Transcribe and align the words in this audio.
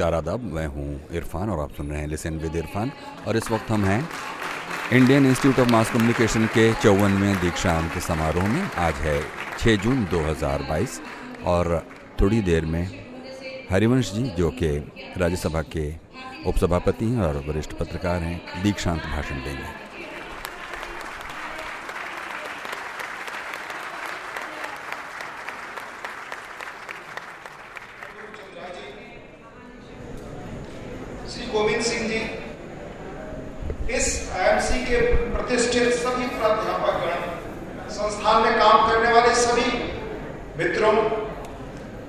नमस्कार 0.00 0.14
आदाब, 0.14 0.44
मैं 0.52 0.66
हूँ 0.66 1.14
इरफान 1.16 1.50
और 1.50 1.58
आप 1.60 1.72
सुन 1.76 1.90
रहे 1.90 2.00
हैं 2.00 2.06
लिसन 2.08 2.36
विद 2.40 2.54
इरफान। 2.56 2.92
और 3.28 3.36
इस 3.36 3.50
वक्त 3.50 3.70
हम 3.70 3.84
हैं 3.84 4.08
Indian 4.92 5.26
Institute 5.26 5.58
of 5.60 5.68
Mass 5.72 5.90
Communication 5.92 6.46
के 6.54 6.72
चौवनवें 6.74 7.40
दीक्षांत 7.40 7.98
समारोह 8.06 8.46
में। 8.48 8.62
आज 8.86 8.94
है 9.06 9.18
6 9.58 9.76
जून 9.82 10.04
2022 10.12 11.00
और 11.46 11.64
थोड़ी 12.20 12.40
देर 12.40 12.64
में 12.66 12.84
हरिवंश 13.70 14.12
जी, 14.12 14.24
जो 14.30 14.50
कि 14.52 14.70
राज्यसभा 15.18 15.62
के 15.76 15.86
उपसभापति 16.46 17.04
हैं 17.04 17.22
और 17.22 17.34
वरिष्ठ 17.48 17.72
पत्रकार 17.74 18.18
हैं, 18.22 18.40
दीक्षांत 18.62 19.02
भाषण 19.04 19.44
देंगे 19.44 19.78
श्री 31.30 31.44
गोविंद 31.48 31.82
सिंह 31.82 32.02
जी 32.08 32.20
इस 33.96 34.06
आईएमसी 34.32 34.78
के 34.84 34.98
प्रतिष्ठित 35.32 35.92
सभी 35.94 36.26
प्राध्यापक 36.28 36.94
गण 37.02 37.20
संस्थान 37.90 38.36
में 38.42 38.54
काम 38.58 38.76
करने 38.88 39.10
वाले 39.12 39.32
सभी 39.36 39.70
मित्रों 40.58 40.92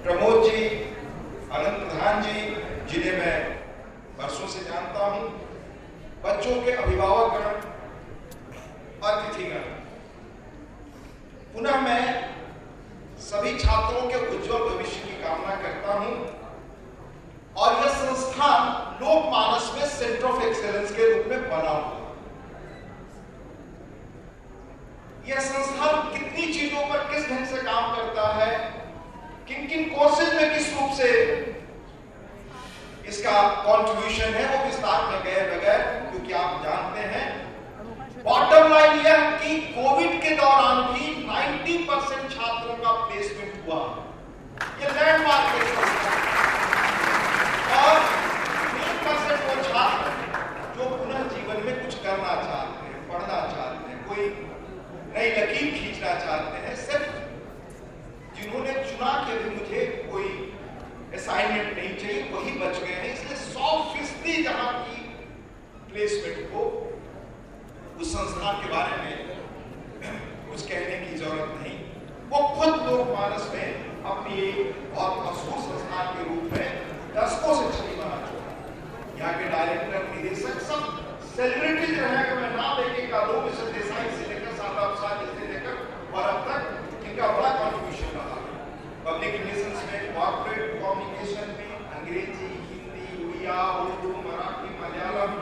प्रमोद 0.04 0.36
जी 0.46 0.60
अनंत 1.52 1.71
प्रधान 1.82 2.22
जी, 2.24 2.42
जिन्हें 2.90 3.18
मैं 3.20 3.38
वर्षों 4.18 4.48
से 4.48 4.64
जानता 4.66 5.06
हूँ, 5.06 5.30
बच्चों 6.24 6.56
के 6.64 6.72
अभिभावक 6.74 7.34
गण 7.34 7.46
अतिथिगण। 9.10 9.64
पुनः 11.54 11.80
मैं 11.82 12.04
सभी 13.22 13.58
छात्रों 13.60 14.02
के 14.10 14.18
उज्जवल 14.28 14.68
भविष्य 14.70 15.00
की 15.06 15.16
कामना 15.24 15.56
करता 15.64 15.94
हूँ 15.94 16.14
और 17.56 17.74
यह 17.74 17.90
संस्थान 17.96 18.62
लोकमानस 19.02 19.72
में 19.76 19.88
सेंटर 19.88 20.26
ऑफ़ 20.28 20.44
एक्सेलेंस 20.44 20.92
के 20.96 21.12
रूप 21.14 21.26
में 21.30 21.50
बना 21.50 21.70
हुआ 21.70 22.00
यह 25.28 25.40
संस्थान 25.48 26.12
कितनी 26.14 26.54
चीज़ों 26.54 26.84
पर 26.90 27.04
किस 27.12 27.28
ढंग 27.30 27.46
से 27.48 27.62
काम 27.64 27.96
करता 27.96 28.28
है 28.36 28.54
किन 29.48 29.68
किन 29.68 29.90
कोर्सेज 29.90 30.34
में 30.36 30.54
किस 30.54 30.74
रूप 30.74 30.92
से 31.00 31.10
इसका 33.12 33.32
कंट्रीब्यूशन 33.64 34.34
है, 34.34 34.44
वो 34.50 34.66
विस्तार 34.66 35.00
में 35.06 35.24
गए 35.24 35.40
बगैर, 35.48 35.82
क्योंकि 36.10 36.34
आप 36.42 36.52
जानते 36.64 37.02
हैं। 37.14 37.26
बॉटम 38.24 38.70
लाइन 38.74 39.00
यह 39.06 39.24
कि 39.40 39.56
कोविड 39.72 40.22
के 40.24 40.36
दौरान 40.36 40.78
भी 40.92 41.08
90 41.26 41.78
परसेंट 41.88 42.30
छात्रों 42.32 42.76
का 42.84 42.92
प्लेसमेंट 43.02 43.54
हुआ। 43.64 43.80
यह 44.82 44.94
लैंडमार्क 44.98 45.48
और 47.78 47.98
एक 48.82 49.02
परसेंट 49.08 49.40
वो 49.48 49.56
छात्र 49.64 50.14
जो 50.78 50.90
पुनः 50.94 51.28
जीवन 51.34 51.66
में 51.66 51.76
कुछ 51.82 52.00
करना 52.04 52.36
चाहते 52.44 52.86
हैं, 52.86 53.02
पढ़ना 53.10 53.42
चाहते 53.56 53.90
हैं, 53.90 54.00
कोई 54.08 54.30
नई 55.16 55.30
लकीर 55.32 55.74
खींचना 55.74 56.14
चाहते 56.20 56.64
हैं 56.66 56.76
सिर्फ़ 56.86 57.10
जिन्होंने 58.38 58.74
चुना 58.86 59.12
कि 59.26 59.38
अभी 59.38 59.56
मुझे 59.56 59.86
कोई 60.12 60.30
असाइनमेंट 61.32 61.76
नहीं 61.76 61.96
चाहिए 61.98 62.24
वही 62.32 62.52
बच 62.60 62.80
गए 62.80 62.94
हैं, 62.94 63.12
इसलिए 63.14 63.36
सौ 63.42 63.68
फ़ीसदी 63.92 64.34
जहाँ 64.44 64.72
की 64.86 64.98
प्लेसमेंट 65.92 66.40
को 66.54 66.64
उस 68.02 68.12
संस्थान 68.14 68.58
के 68.64 68.72
बारे 68.72 68.98
में 69.04 69.14
कुछ 70.50 70.66
कहने 70.72 70.98
की 71.04 71.16
ज़रूरत 71.22 71.54
नहीं। 71.62 71.78
वो 72.32 72.42
खुद 72.58 72.84
लोग 72.88 73.14
मानस 73.14 73.48
में 73.54 73.68
अपनी 74.12 74.42
एक 74.48 74.60
बहुत 74.96 75.24
मशहूर 75.28 75.64
संस्थान 75.68 76.12
के 76.16 76.28
रूप 76.30 76.44
में 76.54 76.68
दशकों 77.16 77.56
से 77.60 77.70
छवि 77.78 77.96
बना 78.02 78.18
चुका 78.26 78.52
यहाँ 79.22 79.34
के 79.40 79.50
डायरेक्टर 79.56 80.10
निदेशक 80.16 80.62
सब 80.72 80.82
सेलिब्रिटीज 81.36 81.98
रहे 82.00 82.24
अगर 82.26 82.42
मैं 82.42 82.52
नाम 82.58 82.82
लेके 82.82 83.08
का 83.14 83.26
दो 83.32 83.40
देसाई 83.48 84.10
से 84.18 84.34
लेकर 84.34 84.60
सादाब 84.60 85.00
साहब 85.04 85.40
से 85.40 85.54
लेकर 85.54 85.76
और 86.14 86.30
अब 86.34 86.44
तक, 86.50 86.62
इनका 87.06 87.32
बड़ा 87.38 87.50
रहा 87.50 87.70
पब्लिक 89.22 89.42
रिलेशंस 89.42 89.82
में 89.88 90.14
कॉर्पोरेट 90.14 90.70
कम्युनिकेशन 90.82 91.50
में, 91.58 91.74
अंग्रेज़ी, 91.96 92.48
हिंदी, 92.70 93.26
उड़िया, 93.26 93.58
उर्दू, 93.82 94.14
मराठी, 94.22 94.70
मलयालम, 94.78 95.36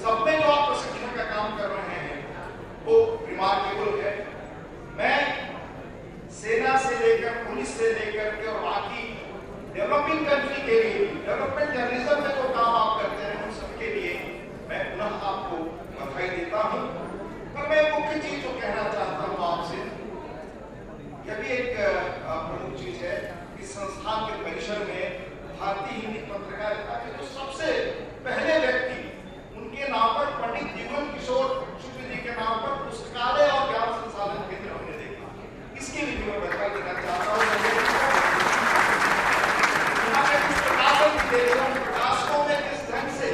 सब 0.00 0.20
में 0.26 0.36
जो 0.40 0.50
आप 0.54 0.68
प्रशिक्षण 0.68 1.16
का 1.16 1.24
काम 1.30 1.56
कर 1.58 1.70
रहे 1.70 2.00
हैं, 2.00 2.18
वो 2.84 2.98
रिमार्केबल 3.30 3.96
है। 4.00 4.12
मैं 4.98 5.16
सेना 6.40 6.76
से 6.84 6.98
लेकर, 6.98 7.40
पुलिस 7.46 7.74
से 7.78 7.92
लेकर 7.94 8.36
के 8.36 8.52
और 8.52 8.60
बाकी 8.66 9.02
डेवलपिंग 9.74 10.26
कंट्री 10.26 10.62
के 10.68 10.82
लिए 10.82 11.08
डेवलपमेंट 11.24 11.70
जर्नलिज्म 11.70 12.20
में 12.22 12.30
जो 12.36 12.52
काम 12.54 12.76
आप 12.82 13.02
करते 13.02 13.22
हैं 13.24 13.42
उन 13.44 13.58
सबके 13.62 13.92
लिए 13.94 14.12
मैं 14.68 14.84
पुनः 14.90 15.28
आपको 15.32 15.64
बधाई 15.96 16.28
देता 16.36 16.68
हूँ 16.68 16.86
पर 17.56 17.68
मैं 17.70 17.82
मुख्य 17.90 18.20
चीज़ 18.20 18.40
जो 18.42 18.58
कहना 18.60 18.88
चाहता 18.92 19.32
हूँ 19.32 19.44
आपसे 19.52 19.82
यह 21.26 21.36
भी 21.36 21.48
एक 21.52 21.76
प्रमुख 22.46 22.72
चीज़ 22.78 22.96
है 23.02 23.16
कि 23.56 23.66
संस्थान 23.66 24.24
के 24.26 24.34
परिसर 24.42 24.80
में 24.88 25.04
भारतीय 25.60 26.00
हिंदी 26.00 26.18
पत्रकारिता 26.32 26.96
के 27.04 27.12
जो 27.12 27.28
सबसे 27.28 27.68
पहले 28.26 28.58
व्यक्ति 28.64 28.98
उनके 29.60 29.88
नाम 29.94 30.18
पर 30.18 30.26
पंडित 30.40 30.74
जीवन 30.76 31.08
किशोर 31.14 31.46
शुक्ल 31.84 32.08
जी 32.10 32.18
के 32.26 32.34
नाम 32.40 32.60
पर 32.64 32.74
पुस्तकालय 32.82 33.48
और 33.54 33.64
ज्ञान 33.70 33.94
संसाधन 34.02 34.44
केंद्र 34.50 34.74
हमने 34.74 34.98
देखा 34.98 35.26
इसके 35.80 36.06
लिए 36.06 36.26
मैं 36.26 36.38
बधाई 36.44 36.68
देना 36.76 36.94
चाहता 37.00 37.30
हूँ 37.32 37.42
प्रकाशकों 41.74 42.44
में 42.48 42.58
किस 42.62 42.82
ढंग 42.90 43.10
से 43.16 43.30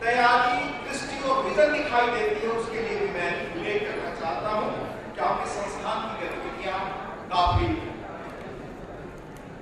तैयारी 0.00 0.56
दृष्टि 0.88 1.22
और 1.28 1.44
विजन 1.44 1.72
दिखाई 1.72 2.10
देती 2.16 2.46
है 2.46 2.52
उसके 2.56 2.88
लिए 2.88 2.98
भी 3.00 3.08
मैं 3.18 3.30
उल्लेख 3.54 3.86
करना 3.86 4.10
चाहता 4.20 4.58
हूँ 4.58 4.70
कि 5.14 5.20
आपके 5.28 5.50
संस्थान 5.52 5.98
की 6.08 6.26
गतिविधियाँ 6.26 6.80
काफ़ी 7.32 7.66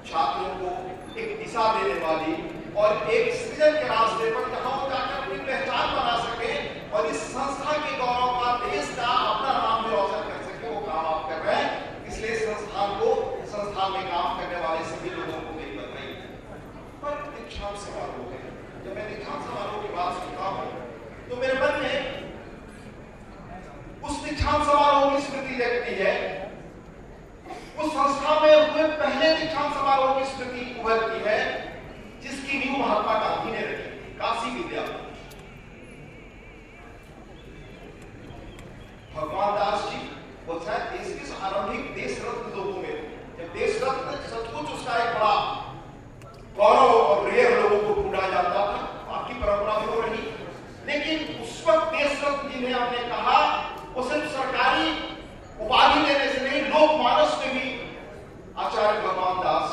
छात्रों 0.07 0.53
को 0.61 0.71
एक 1.21 1.29
दिशा 1.41 1.65
देने 1.75 1.99
वाली 2.05 2.33
और 2.83 3.11
एक 3.17 3.29
सृजन 3.35 3.77
के 3.77 3.89
रास्ते 3.91 4.31
पर 4.37 4.49
जहाँ 4.55 4.73
वो 4.73 4.89
जाकर 4.91 5.13
अपनी 5.19 5.39
पहचान 5.51 5.93
बना 5.97 6.17
सके 6.25 6.55
और 6.97 7.07
इस 7.11 7.21
संस्था 7.35 7.77
के 7.85 7.93
गौरव 7.99 8.33
का 8.41 8.51
देश 8.65 8.89
का 8.97 9.11
अपना 9.27 9.53
नाम 9.59 9.85
भी 9.85 9.93
रोशन 9.97 10.25
कर 10.31 10.41
सके 10.49 10.73
वो 10.75 10.81
काम 10.89 11.07
आप 11.13 11.29
कर 11.29 11.39
रहे 11.45 11.61
हैं 11.61 11.71
इसलिए 12.07 12.35
संस्थान 12.41 12.97
को 13.03 13.13
संस्थान 13.53 13.93
में 13.93 14.05
काम 14.09 14.29
करने 14.41 14.65
वाले 14.65 14.83
सभी 14.91 15.15
लोगों 15.15 15.39
को 15.45 15.55
मेरी 15.61 15.79
बधाई 15.79 16.11
पर 17.05 17.23
दीक्षांत 17.37 17.79
समारोह 17.85 18.35
है 18.35 18.43
जब 18.85 18.93
मैं 18.97 19.07
दीक्षांत 19.13 19.41
समारोह 19.51 19.79
की 19.85 19.95
बात 19.97 20.19
सुनता 20.23 20.51
हूँ 20.57 20.67
तो 21.31 21.41
मेरे 21.45 21.61
मन 21.63 21.75
में 21.85 21.97
उस 24.03 24.15
दीक्षांत 24.25 24.63
समारोह 24.67 25.19
की 25.51 25.57
स्मृति 25.91 26.03
है 26.03 26.15
उस 27.79 27.93
संस्था 27.93 28.33
में 28.41 28.55
हुए 28.71 28.87
पहले 28.97 29.35
दीक्षांत 29.37 29.75
समारोह 29.75 30.19
की 30.19 30.25
स्मृति 30.31 30.63
उभरती 30.81 31.21
है, 31.25 31.39
जिसकी 32.23 32.59
नींव 32.59 32.77
महात्मा 32.79 33.15
गांधी 33.15 33.53
ने 33.53 33.61
रखी 33.61 33.91
थी 33.93 34.19
काशी 34.19 34.51
विद्यापीठ 34.57 35.09
भगवान 39.15 39.55
दास 39.55 39.89
जी, 39.91 40.01
वो 40.47 40.59
शायद 40.67 40.85
देश 40.93 41.09
के 41.15 41.43
आरंभिक 41.47 41.95
देश 41.95 42.19
रत्न 42.25 42.57
लोगों 42.57 42.83
में, 42.83 42.95
जब 43.39 43.53
देश 43.55 43.81
रत्न 43.83 44.17
सचमुच 44.29 44.71
उसका 44.75 44.97
एक 44.99 45.15
बड़ा 45.15 45.35
गौरव 46.57 46.93
और 46.95 47.31
रेयर 47.31 47.61
लोगों 47.61 47.81
को 47.85 48.03
ढूंढा 48.03 48.29
जाता 48.29 48.51
था 48.53 48.81
आपकी 49.17 49.35
परंपरा 49.35 49.73
हो 49.73 50.01
रही। 50.01 50.23
लेकिन 50.87 51.43
उस 51.43 51.65
वक्त 51.69 51.93
देश 51.95 52.25
रत्न 52.25 52.49
जी 52.51 52.67
ने 52.67 52.73
आपने 52.75 52.99
कहा, 53.09 53.39
वो 53.95 54.09
सिर्फ़ 54.09 54.29
सरकारी 54.33 54.89
उपाधि 55.65 56.01
देने 56.07 56.27
से 56.33 56.41
नहीं 56.49 56.63
लोक 56.73 56.91
मानस 57.03 57.39
में 57.41 57.51
भी 57.55 57.67
आचार्य 58.65 59.01
भगवान 59.07 59.41
दास 59.45 59.69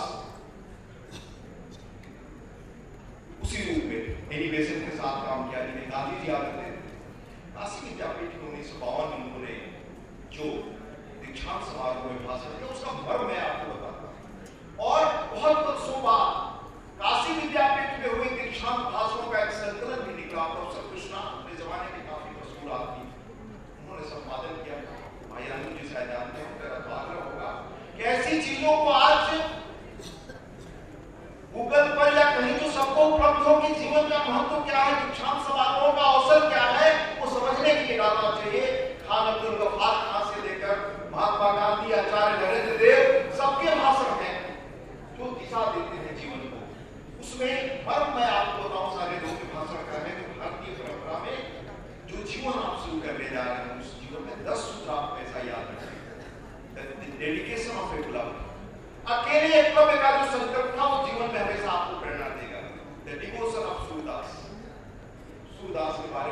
उसी 3.43 3.63
रूप 3.67 3.83
में 3.89 4.01
एनिवेशन 4.37 4.79
के 4.85 4.95
साथ 4.97 5.15
काम 5.27 5.49
किया, 5.49 5.65
जिन्हें 5.65 5.89
गांधी 5.91 6.25
जी 6.25 6.31
आते 6.37 6.51
थे 6.57 6.71
काशी 7.57 7.85
विद्यापीठ 7.85 8.35
में 8.39 8.47
उन्नीस 8.49 8.71
सौ 8.71 8.85
बावन 8.85 9.07
में 9.11 9.25
उन्होंने 9.25 9.55
जो 10.37 10.51
दीक्षांत 11.25 11.63
समारोह 11.69 12.11
में 12.11 12.25
भाषण 12.27 12.57
दिया 12.57 12.76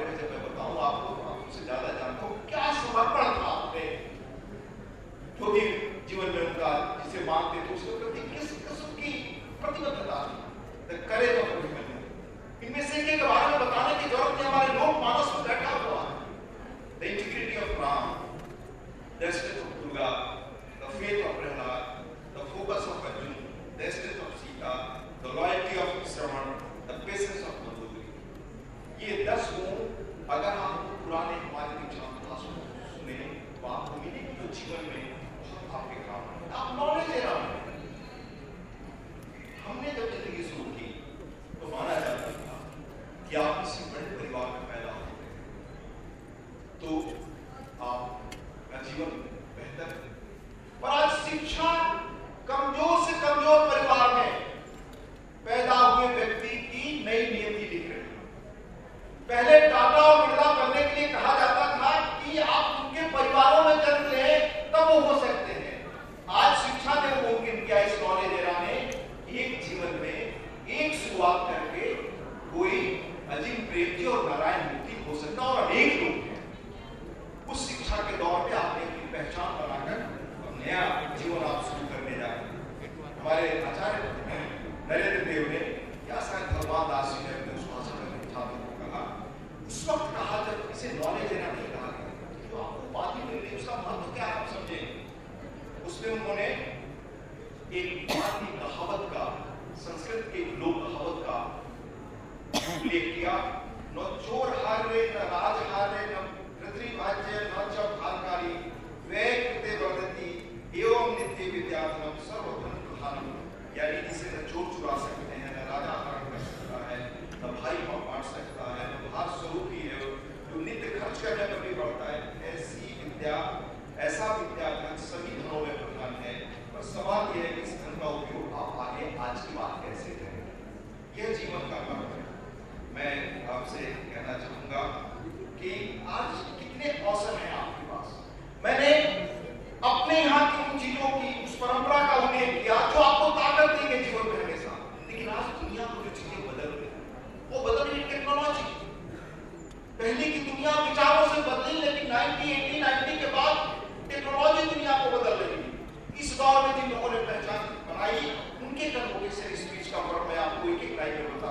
eres 0.05 0.21
de 0.21 0.44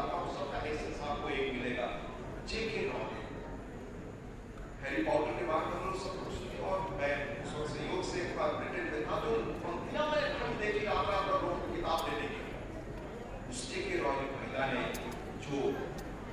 आपका 0.05 0.19
उसका 0.25 0.63
एसेंस 0.69 1.01
आपको 1.05 1.29
एक 1.35 1.53
मिलेगा 1.55 1.87
जेके 2.49 2.81
नॉलेज 2.87 3.25
हैरी 4.83 5.03
पॉटर 5.05 5.37
के 5.37 5.45
बाद 5.47 5.71
हम 5.75 5.95
सब 6.01 6.19
कुछ 6.23 6.61
और 6.65 6.83
मैं 6.99 7.13
उस 7.37 7.55
वक्त 7.55 7.71
सहयोग 7.71 8.03
से 8.09 8.21
एक 8.23 8.37
बार 8.39 8.57
ब्रिटेन 8.57 8.91
में 8.93 9.07
था 9.07 9.21
तो 9.23 9.37
पंक्तियाँ 9.63 10.07
मैं 10.09 10.25
हम 10.37 10.59
देखी 10.59 10.85
आप 10.95 11.09
किताब 11.77 12.07
लेने 12.09 12.29
की 12.33 13.51
उस 13.51 13.63
जेके 13.71 14.03
रॉयल 14.03 14.29
महिला 14.33 14.67
ने 14.69 14.85
जो 15.47 15.63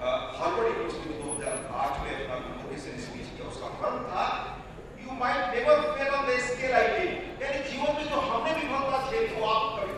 हार्वर्ड 0.02 0.68
यूनिवर्सिटी 0.68 1.10
में 1.10 1.24
दो 1.24 1.32
हज़ार 1.32 1.58
आठ 1.80 2.04
में 2.04 2.12
अपना 2.12 2.38
मोदी 2.44 2.82
से 2.82 2.98
स्पीच 3.02 3.28
किया 3.30 3.50
उसका 3.50 3.72
फर्म 3.82 4.04
था 4.12 4.28
you 5.02 5.18
might 5.20 5.56
never 5.56 5.82
fail 5.94 6.14
on 6.14 6.28
the 6.28 6.38
scale 6.46 6.78
I 6.78 7.08
यानी 7.42 7.64
जीवन 7.70 7.96
में 7.96 8.08
जो 8.10 8.22
हमने 8.28 8.54
विफलता 8.56 9.02
झेली 9.06 9.34
वो 9.36 9.50
आप 9.50 9.80
कभी 9.80 9.91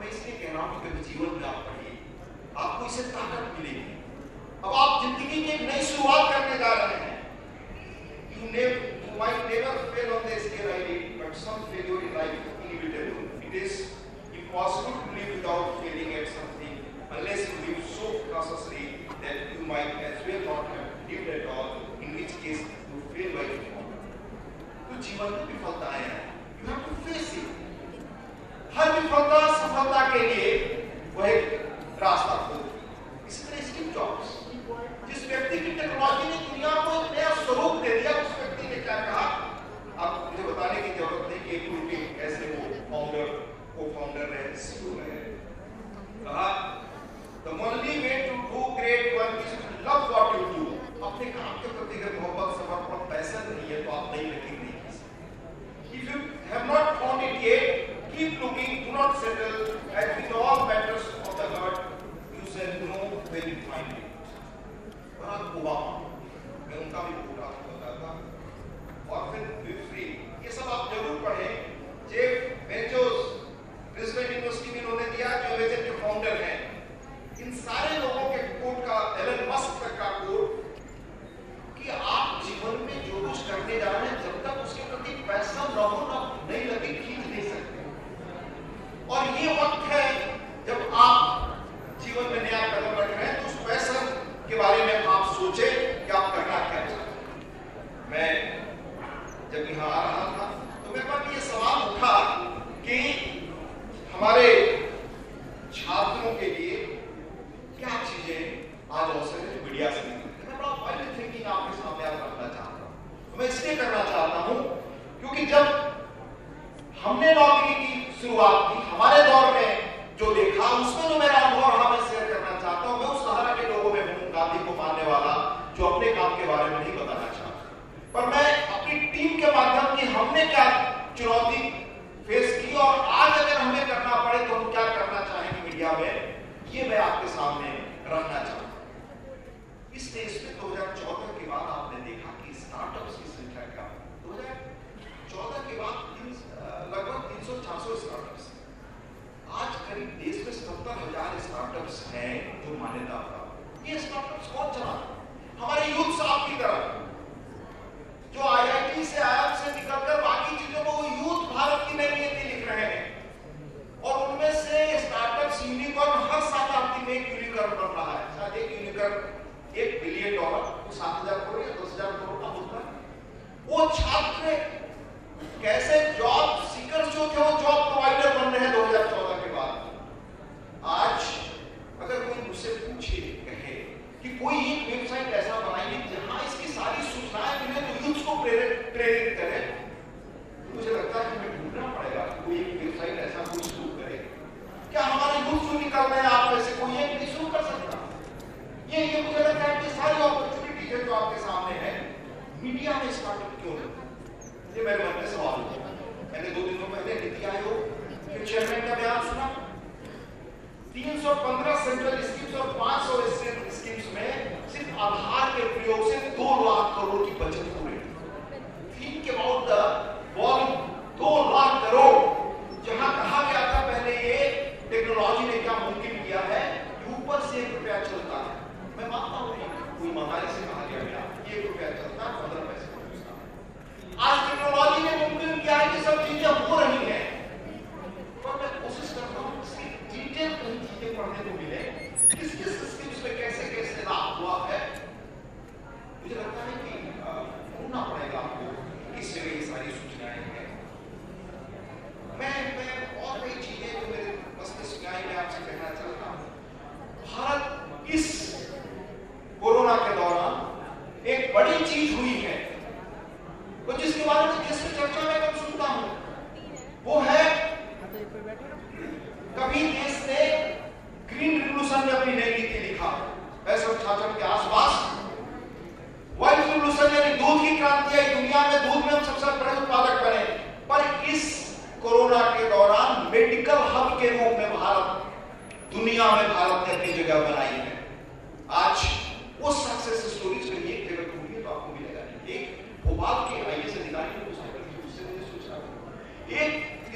मैं 0.00 0.08
इसलिए 0.08 0.36
कह 0.42 0.52
रहा 0.52 0.62
हूँ 0.66 0.82
कि 0.82 0.90
कभी 0.90 1.02
जीवन 1.08 1.34
में 1.40 1.48
आप 1.48 1.64
पढ़िए 1.64 1.90
आपको 2.64 2.86
इससे 2.86 3.02
ताकत 3.16 3.58
मिलेगी 3.58 3.82
अब 4.64 4.72
आप 4.82 5.02
ज़िंदगी 5.02 5.26
की 5.32 5.50
एक 5.54 5.60
नई 5.70 5.82
शुरुआत 5.88 6.30
करने 6.32 6.58
जा 6.58 6.72
रहे 6.74 6.96
हैं 7.02 7.18
you 8.36 8.50
never 8.54 8.70
you 9.00 9.18
might 9.20 9.42
never 9.48 9.72
fail 9.94 10.12
on 10.14 10.22
the 10.24 10.36
scale 10.42 10.68
I 10.70 10.78
did, 10.84 11.18
but 11.18 11.36
some 11.36 11.64
failure 11.70 11.96
in 12.00 12.14
life 12.14 12.36
is 12.42 12.54
inevitable. 12.66 13.26
It 13.48 13.54
is 13.54 13.74
impossible 14.32 14.94
to 15.00 15.10
live 15.16 15.34
without 15.34 15.82
failing 15.82 16.14
at 16.14 16.30
something 16.30 16.78
unless 17.10 17.42
you 17.44 17.58
live 17.66 17.82
so 17.90 18.12
cautiously 18.30 18.86
that 19.20 19.52
you 19.52 19.66
might 19.66 20.00
as 20.02 20.24
well 20.26 20.40
not 20.46 20.72
have 20.72 21.10
lived 21.10 21.28
at 21.28 21.46
all, 21.48 21.76
in 22.00 22.16
which 22.16 22.32
case 22.40 22.62
you 22.62 23.02
fail 23.12 23.36
by 23.36 23.46
default. 23.50 23.92
तो 24.88 25.02
जीवन 25.02 25.32
में 25.32 25.44
विफलताएँ 25.46 26.02
हैं 26.02 26.22
you 26.60 26.68
have 26.68 26.80
to 26.86 26.94
face 27.04 27.34
it 27.38 27.58
हर 28.76 28.92
विफलता 28.92 29.38
सफलता 29.80 30.00
के 30.12 30.22
लिए 30.28 30.48
वो 31.16 31.24
एक 31.24 31.44
रास्ता 32.00 32.34
खोल 32.46 32.64
इसी 33.28 33.44
तरह 33.44 33.60
स्टीव 33.68 33.86
जॉब्स 33.94 34.32
जिस 35.08 35.22
व्यक्ति 35.28 35.58
की 35.58 35.70
टेक्नोलॉजी 35.78 36.26
ने 36.28 36.40
दुनिया 36.48 36.72
को 36.84 36.90
एक 36.96 37.12
नया 37.12 37.30
स्वरूप 37.38 37.76
दे 37.84 37.92
दिया, 38.00 38.12
उस 38.22 38.34
व्यक्ति 38.40 38.68
ने 38.68 38.80
क्या 38.82 38.98
कहा? 39.06 39.24
आप 40.04 40.12
मुझे 40.24 40.44
बताने 40.50 40.82
की 40.82 40.90
ज़रूरत 40.98 41.24
नहीं 41.30 41.40
कि 41.44 41.50
एपल 41.56 41.78
के 41.88 41.96
वो 42.50 42.60
फाउंडर 42.90 43.32
को 43.78 43.88
फाउंडर 43.94 44.28
रहे 44.34 44.52
सीईओ 44.66 44.92
रहे। 44.98 45.18
कहा 46.26 46.46
the 47.44 47.56
only 47.68 47.94
way 48.04 48.12
to 48.26 48.36
do 48.52 48.60
great 48.76 49.04
work 49.18 49.34
is 49.46 49.54
to 49.62 49.72
love 49.88 49.98
what 50.12 50.28
you 50.36 50.44
do 50.54 50.64
अपने 51.08 51.26
काम 51.38 51.52
के 51.62 51.68
प्रति 51.78 52.02
अगर 52.02 52.20
मोहब्बत 52.20 52.50
समर्पण 52.60 53.08
पैसा 53.14 53.38
नहीं 53.48 53.66
है 53.72 53.82
तो 53.84 53.96
आप 53.98 54.14
नहीं 54.14 54.28
लगे 54.32 54.49
do 58.90 58.96
not 58.96 59.20
settle, 59.20 59.78
as 59.94 60.16
with 60.16 60.32
all 60.32 60.66
matters 60.66 61.02
of 61.22 61.36
the 61.36 61.60
Lord, 61.60 61.78
you 62.34 62.42
shall 62.50 62.74
know 62.88 63.22
when 63.30 63.48
you 63.48 63.56
find 63.70 63.92
it. 63.92 64.06
Barack 65.20 65.54
Obama, 65.60 65.94
मैं 66.68 66.76
उनका 66.82 67.00
भी 67.06 67.29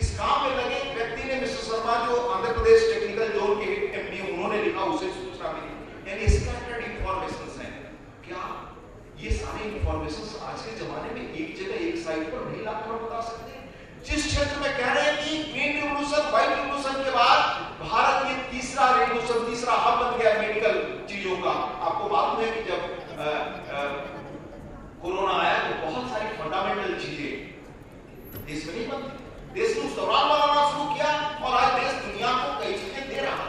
इस 0.01 0.09
काम 0.19 0.37
में 0.45 0.57
लगे 0.57 0.79
व्यक्ति 0.95 1.23
ने 1.25 1.35
मिस्टर 1.41 1.63
शर्मा 1.65 1.95
जो 2.07 2.15
आंध्र 2.29 2.53
प्रदेश 2.53 2.79
टेक्निकल 2.93 3.29
जोन 3.35 3.53
के 3.59 3.71
एमडी 3.99 4.21
उन्होंने 4.33 4.63
लिखा, 4.63 4.83
उसे 4.95 5.09
सूचना 5.13 5.53
मिली। 5.53 5.73
यानी 6.11 6.29
स्कैटर्ड 6.37 6.85
इंफॉर्मेशन 6.87 7.61
है। 7.61 7.69
क्या 8.27 8.43
ये 9.23 9.31
सारे 9.37 9.63
इंफॉर्मेशन 9.71 10.25
आज 10.47 10.59
के 10.63 10.73
जमाने 10.79 11.11
में 11.15 11.25
एक 11.25 11.49
जगह, 11.59 11.77
एक 11.89 11.97
साइट 12.05 12.25
पर 12.33 12.41
नहीं 12.49 12.65
लाकर 12.65 13.03
बता 13.05 13.21
सकते? 13.29 13.53
जिस 14.07 14.27
क्षेत्र 14.27 14.57
में 14.61 14.73
कह 14.79 14.93
रहे 14.93 15.05
हैं 15.05 15.17
कि 15.19 15.31
ग्रीन 15.53 15.73
रिवोल्यूशन 15.77 16.31
व्हाइट 16.31 16.51
रिवोल्यूशन 16.51 16.95
के 17.05 17.11
बाद 17.11 17.39
भारत 17.85 18.27
ये 18.29 18.35
तीसरा 18.51 18.89
रिवोल्यूशन 18.97 19.47
तीसरा 19.47 19.75
हब 19.85 19.95
बन 20.01 20.19
गया 20.19 20.33
मेडिकल 20.41 20.75
चीज़ों 21.11 21.37
का। 21.45 21.55
आपको 21.89 22.09
मालूम 22.11 22.41
है 22.41 22.51
कि 22.53 22.61
जब 22.71 22.81
कोरोना 25.03 25.35
आया 25.41 25.57
तो 25.65 25.73
बहुत 25.87 26.11
सारी 26.11 26.37
फंडामेंटल 26.37 26.95
चीज़ें 27.01 27.31
देश 28.47 28.67
में 28.67 28.75
नहीं 28.75 28.89
बनती। 28.89 29.24
देश 29.55 29.77
उस 29.79 29.93
दौरान 29.97 30.25
बनाना 30.29 30.63
शुरू 30.71 30.85
किया 30.93 31.11
और 31.41 31.53
आज 31.57 31.73
देश 31.75 31.93
दुनिया 32.05 32.31
को 32.39 32.47
कई 32.61 32.73
चीज़ें 32.79 33.09
दे 33.09 33.21
रहा 33.21 33.45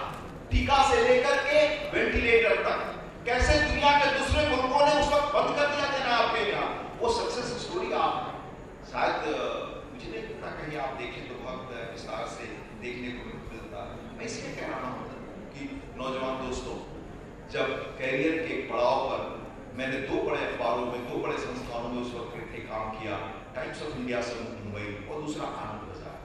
टीका 0.51 0.81
से 0.89 0.97
लेकर 1.03 1.37
के 1.45 1.61
वेंटिलेटर 1.93 2.61
तक। 2.65 2.83
कैसे 3.25 3.55
दुनिया 3.61 3.93
के 3.99 4.11
दूसरे 4.17 4.43
मुल्कों 4.49 4.83
ने 4.85 4.91
उस 4.97 5.09
वक्त 5.13 5.33
बंद 5.35 5.55
कर 5.59 5.71
दिया 5.71 5.87
देना 5.93 6.11
आपके 6.17 6.43
यहाँ? 6.49 6.67
वो 7.01 7.09
सक्सेस 7.15 7.49
स्टोरी 7.63 7.91
आप 8.01 8.13
शायद 8.91 9.25
मुझे 9.93 10.11
नहीं 10.11 10.21
पता, 10.25 10.51
कहीं 10.51 10.77
आप 10.79 10.93
देखें 10.99 11.23
तो 11.27 11.33
बहुत 11.43 11.73
विस्तार 11.93 12.27
से 12.35 12.51
देखने 12.83 13.09
को 13.15 13.21
मिलता। 13.49 13.87
मैं 14.17 14.25
इसलिए 14.25 14.53
कह 14.59 14.67
रहा 14.67 14.91
हूँ 14.91 15.01
कि 15.55 15.69
नौजवान 15.97 16.37
दोस्तों, 16.45 16.77
जब 17.53 17.73
कैरियर 17.97 18.37
के 18.47 18.61
पड़ाव 18.69 19.09
पर 19.09 19.21
मैंने 19.77 19.97
दो 20.09 20.17
बड़े 20.25 20.37
अखबारों 20.41 20.85
में, 20.87 20.99
दो 21.07 21.17
बड़े 21.23 21.37
संस्थानों 21.37 21.89
में 21.93 22.01
उस 22.01 22.11
वक्त 22.15 22.55
एक 22.57 22.67
काम 22.67 22.91
किया 22.97 23.15
टाइम्स 23.55 23.81
ऑफ़ 23.83 23.97
इंडिया 23.99 24.21
से 24.27 24.35
मुंबई 24.41 24.85
और 25.07 25.21
दूसरा 25.21 25.49
आनंद 25.61 25.81
बाज़ार 25.87 26.15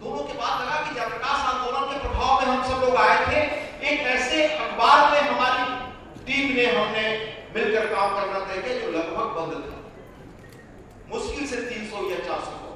दोनों 0.00 0.22
के 0.28 0.34
बाद 0.38 0.54
लगा 0.60 0.78
कि 0.84 0.94
जयप्रकाश 0.94 1.44
आंदोलन 1.48 1.84
के 1.90 1.98
प्रभाव 2.00 2.32
में 2.40 2.46
हम 2.46 2.62
सब 2.70 2.84
लोग 2.84 2.96
आए 3.02 3.18
थे। 3.26 3.42
एक 3.90 4.00
ऐसे 4.12 4.46
अखबार 4.56 5.02
में 5.12 5.20
हमारी 5.28 5.62
टीम 6.26 6.56
ने 6.56 6.66
हमने 6.76 7.04
मिलकर 7.54 7.86
काम 7.94 8.16
करना 8.16 8.40
तय 8.46 8.62
किया 8.62 8.80
जो 8.80 8.90
लगभग 8.96 9.28
बंद 9.38 9.52
था। 9.66 9.78
मुश्किल 11.14 11.46
से 11.46 11.62
300 11.70 12.02
या 12.10 12.18
400 12.26 12.74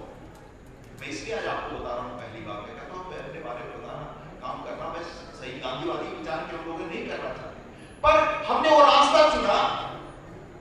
मैं 1.00 1.08
इसलिए 1.08 1.36
आज 1.36 1.46
आपको 1.52 1.76
बता 1.76 1.94
रहा 1.94 2.04
हूँ, 2.04 2.14
पहली 2.20 2.40
बार 2.46 2.58
मैं 2.62 2.74
कहता 2.76 2.94
हूँ 2.94 3.02
अपने 3.06 3.40
बारे 3.44 3.60
में 3.64 3.76
बताना, 3.76 4.04
काम 4.42 4.56
करना, 4.64 4.88
मैं 4.94 5.04
सही 5.40 5.52
गांधीवादी 5.60 6.16
विचार 6.16 6.48
के 6.50 6.56
हम 6.56 6.64
लोग 6.68 6.88
नहीं 6.88 7.06
करना 7.08 7.30
चाहते 7.38 7.56
पर 8.04 8.14
हमने 8.48 8.68
वो 8.70 8.80
रास्ता 8.82 9.22
चुना 9.34 9.56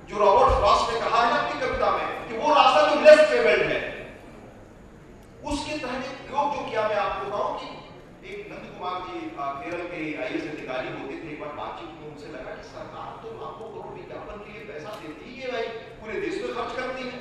जो 0.10 0.18
रॉबर्ट 0.18 0.54
फ्रॉस्ट 0.58 0.92
ने 0.92 1.00
कहा 1.00 1.20
है 1.24 1.34
अपनी 1.40 1.60
कविता 1.62 1.90
में, 1.92 2.28
कि 2.28 2.38
वो 2.38 2.54
रास्ता 2.54 2.82
जो 2.86 3.02
लेस 3.02 3.20
ट्रेवल्ड 3.30 3.64
है 3.72 3.82
उसके 5.46 5.78
तहत 5.78 6.06
एक 6.06 6.18
प्रयोग 6.28 6.56
जो 6.56 6.62
किया 6.70 6.88
मैं 6.88 6.96
आपको 6.98 7.26
बताऊँ 7.26 7.52
कि 7.60 7.68
एक 8.30 8.48
नंद 8.52 8.66
कुमार 8.72 8.96
जी 9.04 9.20
केरल 9.60 9.84
के 9.92 10.00
आईएएस 10.24 10.48
अधिकारी 10.50 10.90
होते 10.90 11.14
थे, 11.14 11.32
एक 11.34 11.40
बार 11.42 11.54
बातचीत 11.60 11.92
में 12.00 12.08
उनसे 12.10 12.28
लगा 12.34 12.56
कि 12.56 12.66
सरकार 12.70 13.10
तो 13.24 13.34
लाखों 13.38 13.70
करोड़ 13.76 13.94
विज्ञापन 13.96 14.38
के 14.46 14.50
लिए 14.54 14.66
पैसा 14.72 14.96
देती 15.02 15.36
है 15.36 15.52
भाई, 15.52 15.68
पूरे 16.02 16.20
देश 16.22 16.36
में 16.42 16.54
खर्च 16.56 16.76
करती 16.80 17.04
है। 17.04 17.18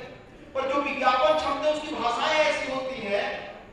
पर 0.53 0.69
जो 0.71 0.81
विज्ञापन 0.83 1.39
छपते 1.41 1.73
उसकी 1.73 1.95
भाषाएँ 1.95 2.39
ऐसी 2.43 2.71
होती 2.73 2.99
है, 3.07 3.23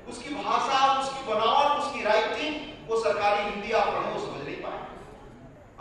उसकी 0.09 0.35
भाषा, 0.35 0.79
उसकी 1.01 1.21
बनावट, 1.29 1.71
उसकी 1.83 2.03
राइटिंग 2.05 2.53
वो 2.89 3.01
सरकारी 3.03 3.41
हिंदी 3.45 3.73
आप 3.73 3.87
पढ़े 3.89 4.11
वो 4.13 4.21
समझ 4.27 4.43
नहीं 4.45 4.61
पाए 4.63 4.81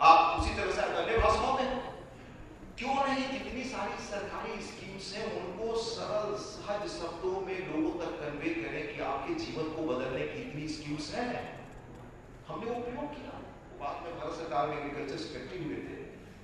आप 0.06 0.40
उसी 0.40 0.54
तरह 0.54 0.72
से 0.72 0.80
अन्य 1.02 1.18
भाषाओं 1.18 1.52
में 1.58 1.68
क्यों 2.78 2.94
नहीं 2.94 3.26
जितनी 3.28 3.62
सारी 3.66 3.94
सरकारी 4.06 4.54
स्कीम्स 4.62 5.06
हैं 5.16 5.26
उनको 5.36 5.76
सरल 5.82 6.34
सहज 6.40 6.82
शब्दों 6.94 7.36
में 7.46 7.58
लोगों 7.68 7.92
तक 8.00 8.10
कन्वे 8.22 8.50
करें 8.56 8.82
कि 8.88 8.98
आपके 9.10 9.34
जीवन 9.44 9.70
को 9.76 9.80
बदलने 9.92 10.24
की 10.32 10.38
इतनी 10.40 10.64
स्कीम्स 10.74 11.06
हैं 11.14 11.28
हमने 12.48 12.66
वो 12.66 12.74
उपयोग 12.74 12.84
किया 12.86 12.95
बाद 13.80 13.96
में 14.04 14.12
भारत 14.18 14.34
सरकार 14.34 14.66
में 14.66 14.76
एग्रीकल्चर 14.78 15.18
सेक्रेटरी 15.24 15.64
हुए 15.64 15.80
थे। 15.86 15.96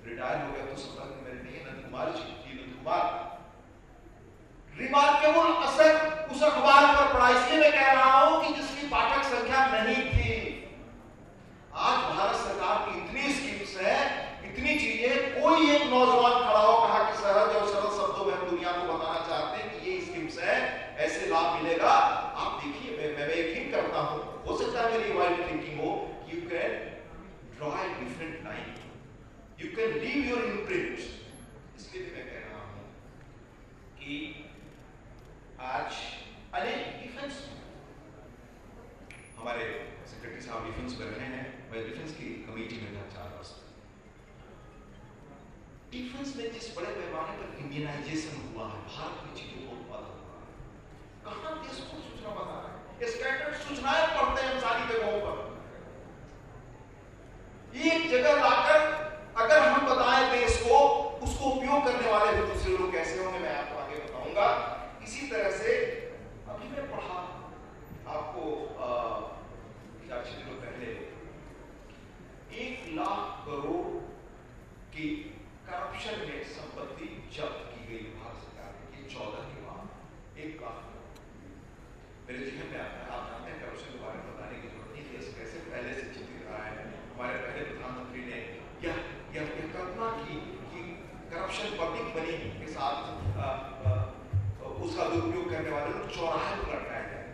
रिटायर 0.06 0.38
हो 0.44 0.52
गया 0.52 0.64
तो 0.66 0.76
संपर्क 0.82 1.12
में 1.16 1.22
मेरे 1.24 1.40
नहीं 1.42 1.60
नंद 1.66 1.84
कुमार 1.84 2.06
जी 2.12 2.24
नंद 2.54 2.74
कुमार 2.78 3.04
रिमार्केबल 4.74 5.48
असर 5.64 5.90
उस 6.32 6.42
अखबार 6.42 6.84
पर 6.96 7.12
पड़ा, 7.14 7.28
इसलिए 7.30 7.58
मैं 7.60 7.72
कह 7.72 7.88
रहा 7.92 8.20
हूँ 8.20 8.34
कि 8.42 8.52
जिसकी 8.54 8.86
पाठक 8.88 9.24
संख्या 9.24 9.58
नहीं 9.72 10.04
थी। 10.12 10.30
आज 11.82 11.98
भारत 12.14 12.36
सरकार 12.36 12.78
की 12.86 12.92
इतनी 13.00 13.32
स्कीम्स 13.34 13.76
है, 13.82 13.98
इतनी 14.44 14.78
चीज़ें, 14.78 15.12
कोई 15.34 15.70
एक 15.70 15.84
नौजवान 15.90 16.34
खड़ा 16.44 16.60
हो, 16.60 16.74
कहा 16.86 16.98
कि 17.10 17.16
सहज 17.18 17.56
और 17.56 17.66
सरल 17.68 17.90
शब्दों 17.98 18.24
में 18.26 18.34
हम 18.34 18.48
दुनिया 18.48 18.72
को 18.72 18.82
बताना 18.92 19.20
चाहते 19.28 19.62
हैं 19.62 19.66
कि 19.72 19.90
ये 19.90 20.00
स्कीम्स 20.00 20.38
है, 20.38 20.56
ऐसे 20.98 21.20
लाभ 21.26 21.62
मिलेगा। 21.62 21.90
आप 21.90 22.60
देखिए, 22.64 22.96
मैं 22.96 23.08
मैं 23.18 23.38
यकीन 23.38 23.70
करता 23.72 24.00
हूँ, 24.00 24.18
हो 24.46 24.56
सकता 24.58 24.80
है 24.80 24.98
मेरी 24.98 25.18
वाइल्ड 25.18 25.50
थिंकिंग 25.50 25.80
हो 25.80 25.90
you 26.32 26.40
can 26.50 26.72
draw 27.56 27.70
a 27.78 27.88
different 28.00 28.44
line 28.44 28.68
you 29.60 29.70
can 29.76 29.98
leave 30.04 30.28
your 30.28 30.44
imprint 30.50 30.98
इसलिए 31.78 32.02
मैं 32.14 32.24
कह 32.28 32.38
रहा 32.48 32.62
हूँ 32.68 32.84
कि 33.98 34.14
आज 35.72 35.90
अनेक 36.60 36.80
डिफेंस 37.02 37.34
हमारे 39.38 39.66
सेक्रेटरी 40.08 40.42
साहब 40.46 40.64
डिफेंस 40.66 40.92
कर 40.98 41.08
रहे 41.12 41.28
हैं। 41.28 41.44
मैं 41.70 41.80
डिफेंस 41.84 42.10
की 42.16 42.26
कमेटी 42.46 42.76
में 42.80 42.90
था 42.96 43.04
चार 43.14 43.28
वर्ष 43.36 43.50
डिफेंस 45.92 46.34
में 46.36 46.46
जिस 46.52 46.66
बड़े 46.76 46.90
पैमाने 46.96 47.32
पर 47.38 47.48
इंडियनाइजेशन 47.62 48.34
हुआ 48.42 48.66
है, 48.72 48.78
भारत 48.90 49.16
में 49.24 49.32
चीज़ों 49.38 49.62
को 49.62 49.70
उत्पादन 49.76 50.12
हुआ 50.18 50.34
है। 50.36 50.44
कहाँ 51.24 51.52
देश 51.64 51.80
को 51.88 52.02
सूचना 52.02 52.34
बता 52.36 52.56
रहा 52.58 52.70
है 52.72 53.54
सूचनाएँ 53.64 54.06
पढ़ते 54.18 54.46
हैं 54.46 54.60
सारी 54.60 54.84
जगहों 54.92 55.18
पर 55.24 55.36
एक 57.88 58.00
जगह 58.10 58.32
लाकर 58.40 58.80
अगर 59.42 59.58
हम 59.68 59.86
बताएँ 59.86 60.24
देश 60.32 60.56
को 60.64 60.78
उसको 61.26 61.50
उपयोग 61.50 61.84
करने 61.84 62.10
वाले 62.12 62.30
दूसरे 62.40 62.76
लोग 62.76 62.92
कैसे 62.92 63.14
होंगे 63.24 63.38
मैं 63.38 63.54
आपको 63.56 63.78
आगे 63.84 63.96
बताऊँगा 64.04 64.48
इसी 65.04 65.22
तरह 65.30 65.50
से 65.58 65.76
अभी 66.54 66.68
मैं 66.74 66.84
पढ़ा 66.90 67.20
आपको 68.16 68.44
चार 70.08 70.24
छह 70.24 70.34
दिनों 70.38 70.56
पहले 70.62 70.90
एक 72.64 72.88
लाख 72.96 73.44
करोड़ 73.46 73.92
की 74.96 75.06
करप्शन 75.68 76.16
में 76.28 76.38
संपत्ति 76.54 77.06
जब्त 77.36 77.60
की 77.74 77.82
गई 77.90 78.02
भारत 78.16 78.38
सरकार 78.44 78.70
की 78.94 79.00
चौदह 79.14 79.44
के 79.52 79.60
बाद 79.68 80.38
एक 80.46 80.60
लाख 80.62 80.78
मेरे 82.26 82.44
जीवन 82.50 82.68
में 82.72 82.80
आता 82.80 82.98
है 82.98 83.06
आप 83.14 83.22
जानते 83.30 83.48
हैं 83.50 83.58
करप्शन 83.62 83.88
के 83.94 84.00
बारे 84.04 84.18
में 84.18 84.26
बताने 84.28 84.60
की 84.60 84.68
ज़रूरत 84.68 84.90
नहीं 84.96 85.06
देश 85.14 85.34
कैसे 85.38 85.64
पहले 85.70 85.94
से 85.94 86.04
चिंतित 86.16 86.44
रहा 86.50 86.60
है 86.66 86.84
हमारे 87.14 87.40
पहले 87.46 87.64
प्रधानमंत्री 87.70 88.22
ने 88.28 88.38
यह 88.84 88.94
यह 89.34 89.50
कल्पना 89.74 90.06
की 90.20 90.36
कि 90.70 90.80
करप्शन 91.52 91.76
पब्लिक 91.78 92.06
मनी 92.16 92.34
के 92.58 92.66
साथ 92.72 93.00
उसका 94.84 95.04
दुरुपयोग 95.08 95.50
करने 95.50 95.70
वाले 95.70 95.90
लोग 95.94 96.06
चौराहे 96.14 96.54
पर 96.60 96.70
लटकाए 96.72 97.02
गए 97.08 97.24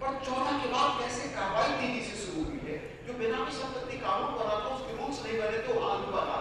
पर 0.00 0.18
चौराहे 0.26 0.58
के 0.60 0.68
बाद 0.72 0.90
कैसे 1.00 1.28
कार्रवाई 1.36 1.70
तेज़ी 1.80 2.02
से 2.08 2.16
शुरू 2.24 2.44
हुई 2.48 2.60
है? 2.66 2.76
जो 3.06 3.14
बेनामी 3.20 3.54
संपत्ति 3.60 3.96
कानून 4.02 4.36
बना 4.40 4.58
था 4.60 4.74
उसके 4.74 4.92
रूल्स 4.98 5.22
नहीं 5.24 5.38
बने 5.40 5.62
तो 5.68 5.78
हाल 5.84 6.04
बना। 6.16 6.36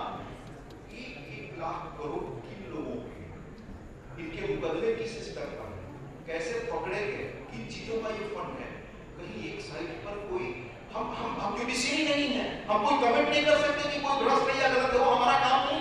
एक 1.04 1.16
एक 1.38 1.56
लाख 1.62 1.88
करोड़ 2.02 2.28
किन 2.50 2.68
लोगों 2.74 2.98
के? 3.08 3.24
इनके 4.22 4.52
मुकदमे 4.52 4.94
किस 5.00 5.16
स्तर 5.30 5.48
पर 5.56 5.72
कैसे 6.28 6.54
पकड़े 6.74 7.02
गए? 7.08 7.26
किन 7.52 7.66
चीज़ों 7.78 8.02
का 8.04 8.16
ये 8.20 8.30
फंड 8.36 8.54
है? 8.64 8.70
कहीं 9.18 9.50
एक 9.54 9.66
साइड 9.70 9.90
पर 10.06 10.20
कोई, 10.30 10.52
हम 10.94 11.16
हम 11.22 11.32
हम 11.42 11.58
जुडिशियरी 11.60 12.04
नहीं 12.12 12.30
है। 12.38 12.46
हम 12.70 12.86
कोई 12.88 13.02
कमेंट 13.02 13.28
नहीं 13.30 13.46
कर 13.46 13.58
सकते 13.66 13.90
कि 13.90 14.08
कोई 14.08 14.16
भ्रष्ट 14.26 14.56
या 14.62 14.70
गलत 14.76 14.94
है 14.94 15.00
वो 15.00 15.12
हमारा 15.12 15.38
काम 15.48 15.68
नहीं 15.68 15.79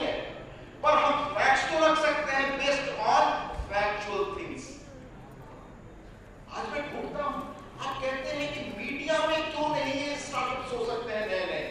पर 0.83 0.99
हम 1.03 1.25
फैक्ट्स 1.37 1.62
तो 1.71 1.79
रख 1.85 1.99
सकते 1.99 2.33
हैं 2.33 2.51
बेस्ड 2.59 2.88
ऑन 3.12 3.31
फैक्चुअल 3.71 4.25
थिंग्स 4.37 4.67
आज 6.59 6.69
मैं 6.73 6.83
ढूंढता 6.91 7.25
हूँ, 7.25 7.43
आप 7.87 8.03
कहते 8.03 8.37
हैं 8.37 8.47
कि 8.53 8.61
मीडिया 8.79 9.19
में 9.27 9.51
क्यों 9.51 9.69
नहीं 9.69 9.95
ये 9.95 10.17
स्टार्टअप्स 10.27 10.73
हो 10.73 10.85
सकते 10.87 11.12
हैं 11.12 11.27
नए 11.29 11.45
नए? 11.51 11.67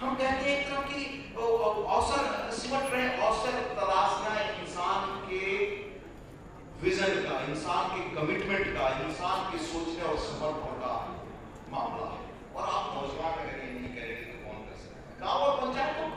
हम 0.00 0.14
कहते 0.14 0.50
हैं 0.50 0.56
एक 0.56 0.66
तरह 0.68 0.80
की 0.88 1.04
अवसर 1.36 2.50
सिमट 2.58 2.92
रहे 2.92 3.08
अवसर 3.28 3.60
तलाशना 3.78 4.40
इंसान 4.62 5.14
के 5.28 5.44
विजन 6.82 7.22
का, 7.26 7.40
इंसान 7.52 7.94
के 7.94 8.00
कमिटमेंट 8.16 8.66
का, 8.78 8.88
इंसान 9.06 9.50
के 9.52 9.64
सोचने 9.66 10.02
और 10.10 10.18
समर्पण 10.24 10.82
का 10.84 10.94
मामला 11.70 12.10
है 12.14 12.22
और 12.56 12.74
आप 12.74 12.92
नौजवान 12.96 13.32
अगर 13.32 13.64
ये 13.64 13.72
नहीं 13.72 13.94
करेंगे 13.96 14.22
तो 14.22 14.44
कौन 14.44 14.58
कर 14.66 14.76
सकता 14.82 15.00
है 15.00 15.20
गाँव 15.24 15.46
और 15.46 15.56
पंचायतों 15.60 16.08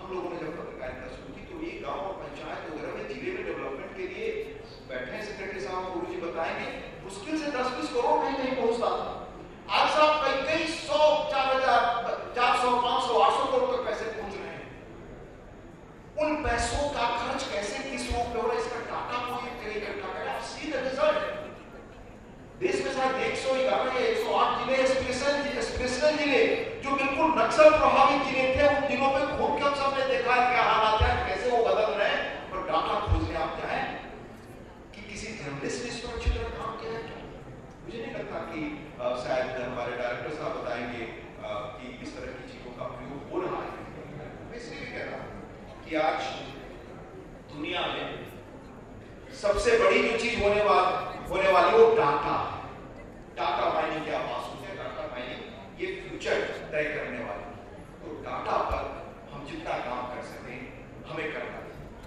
हम 0.00 0.14
लोगों 0.14 0.30
ने 0.30 0.38
जब 0.42 0.56
पत्रकारिता 0.58 1.08
शुरू 1.14 1.34
की 1.36 1.44
तो 1.50 1.62
ये 1.66 1.78
गाँव 1.86 2.00
और 2.08 2.12
पंचायत 2.22 2.66
वगैरह 2.70 2.98
में 2.98 3.08
ज़िले 3.12 3.32
में 3.36 3.44
डेवलपमेंट 3.48 3.96
के 3.96 4.08
लिए 4.14 4.28
बैठे 4.90 5.12
हैं 5.16 5.24
सेक्रेटरी 5.26 5.60
साहब 5.64 5.92
गुरु 5.94 6.12
जी 6.12 6.20
बताएँगे 6.22 6.68
मुश्किल 7.04 7.40
से 7.42 7.50
दस 7.58 7.72
बीस 7.76 7.90
करोड़ 7.96 8.18
कहीं 8.22 8.38
नहीं 8.38 8.56
पहुँचता 8.56 8.90
था 8.98 9.80
आज 9.80 9.90
साहब 9.96 10.24
कई 10.24 10.42
कई 10.50 10.66
सौ 10.76 11.00
चार 11.32 11.52
हज़ार 11.54 11.82
चार 12.38 12.56
सौ 12.62 12.76
पाँच 12.86 13.08
सौ 13.08 13.20
आठ 13.26 13.38
सौ 13.38 13.44
करोड़ 13.52 13.70
तक 13.74 13.84
पैसे 13.90 14.10
पहुँच 14.16 14.34
रहे 14.36 14.54
हैं 14.54 16.24
उन 16.24 16.42
पैसों 16.46 16.88
का 16.96 17.10
खर्च 17.18 17.46
कैसे 17.52 17.84
किस 17.90 18.08
रूप 18.12 18.34
में 18.34 18.40
हो 18.42 18.48
रहा 18.48 18.56
है 18.56 18.64
इसका 18.64 18.80
डाटा 18.90 19.20
कोई 19.28 19.76
इकट्ठा 19.76 20.12
करें 20.14 20.32
आप 20.34 20.42
सी 20.50 20.72
द 20.72 20.82
रिज़ल्ट 20.88 21.38
देश 22.64 22.82
में 22.86 22.92
शायद 22.94 23.22
एक 23.28 23.36
सौ 23.42 23.54
ग्यारह 23.60 23.94
या 23.98 24.06
एक 24.08 24.18
सौ 24.24 24.34
आठ 24.40 24.58
ज़िले 24.64 24.86
स्पेशल 24.88 25.62
स्पेशल 25.68 26.16
ज़िले 26.18 26.42
जो 26.84 26.96
बिल्कुल 27.02 27.30
नक्सल 27.38 27.70
प्रभावित 27.78 28.26
ज़िले 28.26 28.44
थे 28.56 28.66
उन 28.72 28.88
जिलों 28.90 29.12
में 29.14 29.38
घूम 29.38 29.56
के 29.62 29.70
सबने 29.80 30.06
देखा 30.08 30.34
है 30.34 30.50
क्या 30.50 30.64
हालात 30.70 31.02
है 31.02 31.14
कैसे 31.28 31.50
वो 31.56 31.62
बदल 31.68 31.96
रहे 32.00 32.10
हैं 32.10 32.52
और 32.52 32.66
डाटा 32.70 32.98
खोजने 33.06 33.38
आप 33.44 33.56
चाहें 33.60 33.86
कि 34.94 35.08
किसी 35.10 35.32
जर्नलिस्ट 35.40 35.84
ने 35.84 35.90
इस 35.94 35.98
पर 36.04 36.14
अच्छी 36.16 36.30
तरह 36.30 36.52
काम 36.58 36.76
किया 36.82 36.92
है 36.92 37.02
क्या 37.08 37.18
मुझे 37.84 37.98
नहीं 37.98 38.14
लगता 38.14 38.44
कि 38.52 38.62
आ, 39.00 39.14
शायद 39.24 39.60
हमारे 39.62 39.96
डायरेक्टर 40.02 40.36
साहब 40.38 40.60
बताएँगे 40.60 41.04
आ, 41.04 41.54
कि 41.76 41.98
इस 42.06 42.16
तरह 42.16 42.38
की 42.38 42.52
चीज़ों 42.52 42.72
का 42.78 42.90
प्रयोग 42.96 43.32
हो 43.32 43.42
रहा 43.46 43.62
है 43.66 43.72
मैं 44.48 44.56
इसलिए 44.62 44.80
भी 44.80 44.92
कह 44.92 45.04
रहा 45.04 45.22
हूँ 45.22 45.84
कि 45.84 45.96
आज 46.06 46.32
दुनिया 47.54 47.86
में 47.94 48.06
सबसे 49.40 49.76
बड़ी 49.78 50.00
जो 50.02 50.16
चीज़ 50.18 50.42
होने 50.42 50.62
वाली 50.64 51.28
होने 51.28 51.52
वाली 51.52 51.70
वो 51.72 51.84
डाटा। 51.96 52.32
डाटा 53.36 53.68
माइनिंग 53.74 54.04
क्या 54.04 54.18
सुनते 54.40 54.66
हैं, 54.66 54.76
डाटा 54.78 55.04
माइनिंग 55.12 55.80
ये 55.80 55.86
फ्यूचर 56.00 56.42
तय 56.72 56.84
करने 56.94 57.20
वाली। 57.24 57.46
तो 58.00 58.16
डाटा 58.24 58.56
पर 58.70 58.82
हम 59.32 59.46
जितना 59.50 59.76
काम 59.86 60.02
कर 60.10 60.22
सकें, 60.26 60.58
हमें 61.08 61.32
करना 61.32 61.54
है। 61.54 61.62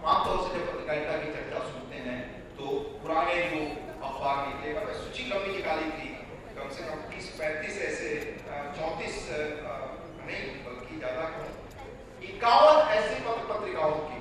आमतौर 0.05 0.37
से 0.43 0.53
जब 0.55 0.67
पत्रकारिता 0.67 1.17
की 1.23 1.31
चर्चा 1.37 1.63
सुनते 1.69 2.03
हैं 2.07 2.19
तो 2.57 2.65
पुराने 3.01 3.37
जो 3.53 3.61
अखबार 4.07 4.37
निकले 4.47 4.73
मैं 4.75 4.93
सूची 4.99 5.23
कमी 5.29 5.55
निकाली 5.55 5.89
थी? 5.91 6.09
कम 6.57 6.69
से 6.69 6.83
कम 6.89 7.01
तीस 7.11 7.29
पैंतीस 7.39 7.81
ऐसे 7.83 8.09
चौंतीस 8.77 9.15
नहीं, 9.31 10.43
बल्कि 10.65 10.97
ज़्यादा 10.97 11.23
कम। 11.31 12.25
इक्यावन 12.29 12.77
ऐसी 12.97 13.15
पत्र 13.23 13.43
पत्रिकाओं 13.47 13.97
की, 14.03 14.19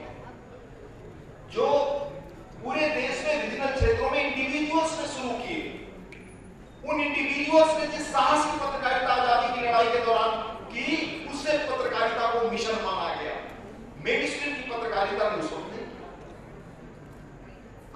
जो 1.53 1.67
पूरे 2.65 2.89
देश 2.91 3.23
में 3.27 3.35
रीजनल 3.43 3.71
क्षेत्रों 3.77 4.11
में 4.11 4.19
इंडिविजुअल्स 4.19 4.93
ने 4.99 5.07
शुरू 5.13 5.31
किए। 5.39 5.63
उन 6.85 7.01
इंडिविजुअल्स 7.01 7.73
ने 7.79 7.87
जिस 7.95 8.07
साहस 8.11 8.45
की 8.45 8.59
पत्रकारिता 8.59 9.15
आज़ादी 9.15 9.49
की 9.55 9.67
लड़ाई 9.67 9.89
के 9.93 10.05
दौरान 10.07 10.37
की, 10.69 10.87
उससे 11.33 11.57
पत्रकारिता 11.71 12.29
को 12.33 12.51
मिशन 12.51 12.79
माना 12.85 13.09
गया। 13.15 13.35
मेन 14.05 14.27
स्ट्रीम 14.29 14.55
की 14.55 14.71
पत्रकारिता 14.71 15.31
मिशन 15.33 15.67
नहीं 15.71 15.91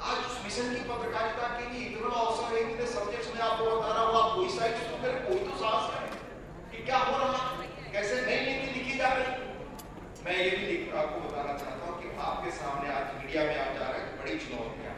आज 0.07 0.19
उस 0.25 0.41
मिशन 0.45 0.75
की 0.75 0.83
पत्रकारिता 0.89 1.47
के 1.55 1.65
लिए 1.71 1.87
इतना 1.87 2.11
अवसर 2.17 2.55
है, 2.55 2.61
इतने 2.63 2.87
सब्जेक्ट्स 2.89 3.35
में 3.35 3.41
आपको 3.43 3.65
बता 3.67 3.93
रहा 3.93 4.03
हूँ, 4.03 4.15
आप 4.19 4.35
कोई 4.35 4.49
साइड 4.57 4.75
शुरू 4.83 4.97
करें, 5.03 5.19
कोई 5.27 5.39
तो 5.47 5.53
साहस 5.63 5.85
करें 5.93 6.11
कि 6.73 6.85
क्या 6.85 6.99
हो 7.01 7.15
रहा, 7.19 7.41
कैसे 7.93 8.21
नई 8.27 8.41
नीति 8.47 8.69
लिखी 8.75 8.99
जा 8.99 9.13
रही। 9.15 9.31
मैं 10.27 10.37
ये 10.37 10.51
भी 10.59 10.67
आपको 11.01 11.21
बताना 11.21 11.53
चाहता 11.59 11.83
हूँ 11.87 11.95
कि 12.03 12.09
आपके 12.29 12.51
सामने 12.59 12.93
आज 12.93 13.07
मीडिया 13.19 13.43
में 13.45 13.59
आप 13.61 13.73
जा 13.79 13.86
चुनौतियाँ 14.47 14.95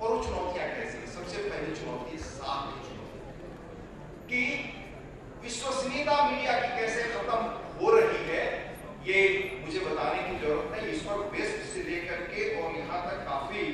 और 0.00 0.12
वो 0.12 0.22
चुनौतियाँ 0.24 0.68
कैसे 0.76 1.06
सबसे 1.12 1.42
पहली 1.48 1.76
चुनौती 1.80 2.18
साख 2.24 2.62
की 2.70 2.80
चुनौती 2.88 3.18
कि 4.30 4.42
विश्वसनीयता 5.44 6.16
मीडिया 6.28 6.52
की 6.60 6.68
कैसे 6.78 7.02
खत्म 7.14 7.40
हो 7.80 7.90
रही 7.96 8.22
है 8.28 8.44
ये 9.06 9.18
मुझे 9.64 9.80
बताने 9.80 10.20
की 10.26 10.36
ज़रूरत 10.42 10.70
नहीं। 10.72 10.92
इस 10.92 11.02
पर 11.06 11.16
बेस्ट 11.32 11.58
से 11.72 11.82
लेकर 11.88 12.20
के 12.28 12.44
और 12.60 12.76
यहाँ 12.76 13.00
तक 13.08 13.18
काफ़ी 13.26 13.64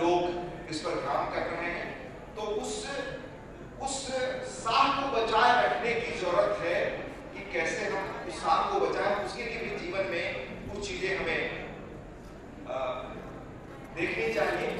लोग 0.00 0.70
इस 0.70 0.80
पर 0.80 0.94
काम 1.06 1.26
कर 1.32 1.50
रहे 1.50 1.72
हैं। 1.72 1.90
तो 2.36 2.42
उस 2.62 2.72
उस 3.84 3.96
साख 4.54 5.00
को 5.00 5.10
बचाए 5.14 5.50
रखने 5.64 5.92
की 6.00 6.12
ज़रूरत 6.20 6.62
है 6.62 6.78
कि 7.34 7.40
कैसे 7.52 7.88
हम 7.94 8.28
उस 8.28 8.38
साख 8.38 8.72
को 8.72 8.78
बचाए। 8.86 9.24
उसके 9.24 9.42
लिए 9.44 9.58
भी 9.58 9.76
जीवन 9.78 10.08
में 10.10 10.26
कुछ 10.70 10.88
चीज़ें 10.88 11.10
हमें 11.18 11.42
आ, 12.64 12.76
देखनी 13.96 14.32
चाहिए। 14.34 14.70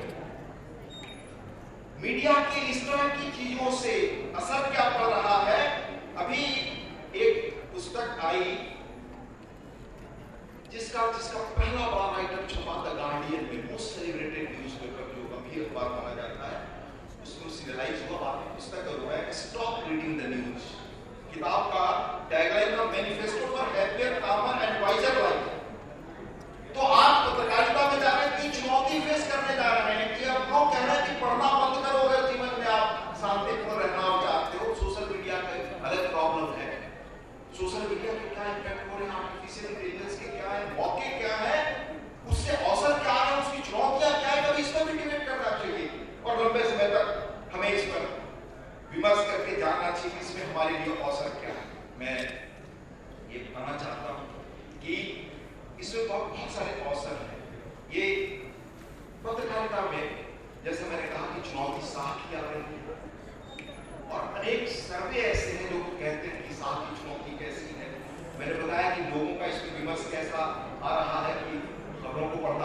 मीडिया 2.02 2.32
के 2.46 2.60
इस 2.70 2.80
तरह 2.86 3.08
की 3.16 3.30
चीज़ों 3.32 3.70
से 3.80 3.92
असर 4.36 4.70
क्या 4.72 4.86
पड़ 4.94 5.10
रहा 5.10 5.36
है? 5.44 5.60
अभी 6.22 6.44
एक 7.24 7.36
पुस्तक 7.74 8.24
आई, 8.24 8.46
जिसका 10.72 11.02
जिसका 11.12 11.40
पहला 11.56 11.84
बड़ा 11.90 12.06
आइटम 12.16 12.46
छपा 12.52 12.74
था 12.84 12.92
गार्डियन 12.94 13.44
में 13.44 13.70
मोस्ट 13.70 13.88
सेलिब्रेटेड 13.96 14.46
न्यूज़ 14.54 14.76
पेपर 14.78 15.04
जो 15.14 15.22
गंभीर 15.32 15.60
अखबार 15.64 15.88
माना 15.90 16.14
जाता 16.16 16.48
है। 16.48 16.58
उसमें 17.24 17.50
सीरियलाइज 17.58 18.02
हुआ 18.08 18.18
बाकी 18.20 18.46
पुस्तक 18.54 18.80
का 18.86 18.96
हुआ 19.02 19.12
है 19.12 19.22
स्टॉप 19.42 19.74
रीडिंग 19.88 20.14
द 20.20 20.32
न्यूज़ 20.34 20.66
किताब 21.34 21.62
का 21.74 21.86
टैगलाइन 22.30 22.76
का 22.76 22.84
मैनिफेस्टो 22.90 23.43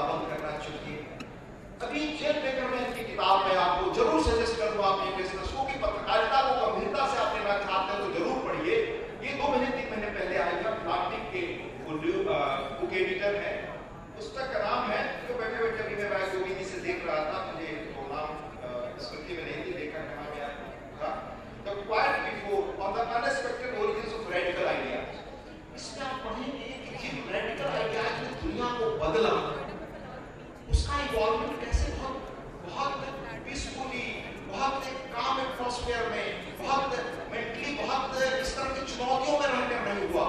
बंद 0.07 0.23
करना 0.31 0.51
चाहिए। 0.65 0.97
अभी 1.85 1.99
जेल 2.19 2.37
मेकर 2.43 2.67
में 2.71 2.93
की 2.93 3.03
किताब 3.05 3.45
में 3.45 3.55
आपको 3.57 3.93
ज़रूर 3.97 4.21
सजेस्ट 4.23 4.55
कर 4.59 4.73
दूँ 4.73 4.83
आप 4.85 5.03
इन्वेस्टर्स 5.05 5.51
को 5.53 5.63
कि 5.67 5.75
पत्रकारिता 5.83 6.41
को 6.47 6.53
गंभीरता 6.61 7.05
से 7.11 7.17
आप 7.21 7.35
लेना 7.35 7.55
चाहते 7.59 7.89
हैं 7.91 7.99
तो 8.01 8.09
ज़रूर 8.17 8.37
पढ़िए। 8.47 8.75
ये 9.23 9.31
दो 9.39 9.47
महीने, 9.47 9.69
तीन 9.77 9.87
महीने 9.91 10.09
पहले 10.17 10.35
आई 10.39 10.55
था, 10.63 10.71
प्लास्टिक 10.83 11.23
के 11.33 11.41
बुक 11.85 12.93
एडिटर 12.93 13.35
है। 13.43 13.53
पुस्तक 14.17 14.51
का 14.53 14.59
नाम 14.59 14.91
है? 14.91 15.01
जो 15.27 15.37
बैठे 15.39 15.63
बैठे 15.63 15.83
अभी 15.83 15.95
मैं 16.01 16.09
गोविंदी 16.33 16.65
से 16.65 16.81
देख 16.81 17.05
रहा 17.07 17.21
था। 17.29 17.37
मुझे 17.47 17.69
वो 17.95 18.03
नाम 18.11 18.29
स्मृति 19.05 19.37
में 19.37 19.43
नहीं 19.43 19.63
थी, 19.65 19.73
देखा 19.79 20.01
कहाँ 20.09 20.27
गया 20.35 20.49
था 20.99 21.09
the 21.65 21.77
quiet 21.85 22.19
before 22.25 22.61
on 22.83 22.93
the 22.93 23.07
unexpected 23.19 23.79
origins 23.81 24.13
of 24.19 24.33
radical 24.33 24.67
ideas 24.73 25.79
इसमें 25.79 26.05
आप 26.07 26.19
पढ़ेंगे 26.25 26.69
कि 26.85 26.93
जिन 27.01 27.23
रेडिकल 27.33 27.73
आइडियाज़ 27.79 28.21
ने 28.21 28.29
दुनिया 28.43 28.69
को 28.79 28.91
बदला 29.03 29.33
उसका 31.09 31.17
इवॉल्वमेंट 31.17 31.59
कैसे 31.61 31.91
बहुत 31.93 32.17
बहुत 32.65 32.93
पीसफुली 33.45 34.07
बहुत 34.47 34.83
काम 35.11 35.39
एटमॉस्फेयर 35.41 36.09
में 36.09 36.25
बहुत 36.59 36.91
मेंटली 37.31 37.73
बहुत 37.75 38.17
इस 38.39 38.55
तरह 38.55 38.69
की 38.71 38.85
चुनौतियों 38.87 39.39
में 39.39 39.47
रहकर 39.47 39.87
नहीं 39.87 40.09
हुआ 40.09 40.25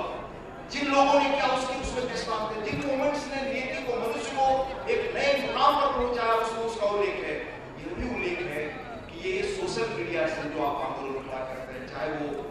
जिन 0.73 0.87
लोगों 0.89 1.21
ने 1.21 1.31
क्या 1.31 1.49
उसकी 1.55 1.81
उसमें 1.81 2.09
किस्मत 2.09 2.53
थे 2.53 2.63
जिन 2.63 2.81
मूवमेंट्स 2.83 3.27
ने 3.29 3.43
नीति 3.45 3.83
को 3.83 3.97
मनुष्य 3.99 4.37
को 4.37 4.47
एक 4.89 5.11
नए 5.15 5.33
मुकाम 5.41 5.81
पर 5.81 5.93
पहुँचाया 5.97 6.35
उसमें 6.37 6.63
उसका 6.63 6.87
उल्लेख 6.89 7.19
है 7.25 7.35
यह 7.81 7.99
भी 7.99 8.09
उल्लेख 8.11 8.41
है 8.49 8.65
कि 9.09 9.25
ये 9.25 9.43
सोशल 9.51 9.93
मीडिया 9.97 10.27
से 10.31 10.49
जो 10.51 10.63
आप 10.69 10.87
आंदोलन 10.87 11.19
उठा 11.23 11.43
करते 11.43 11.75
हैं 11.75 11.87
चाहे 11.89 12.11
वो 12.15 12.47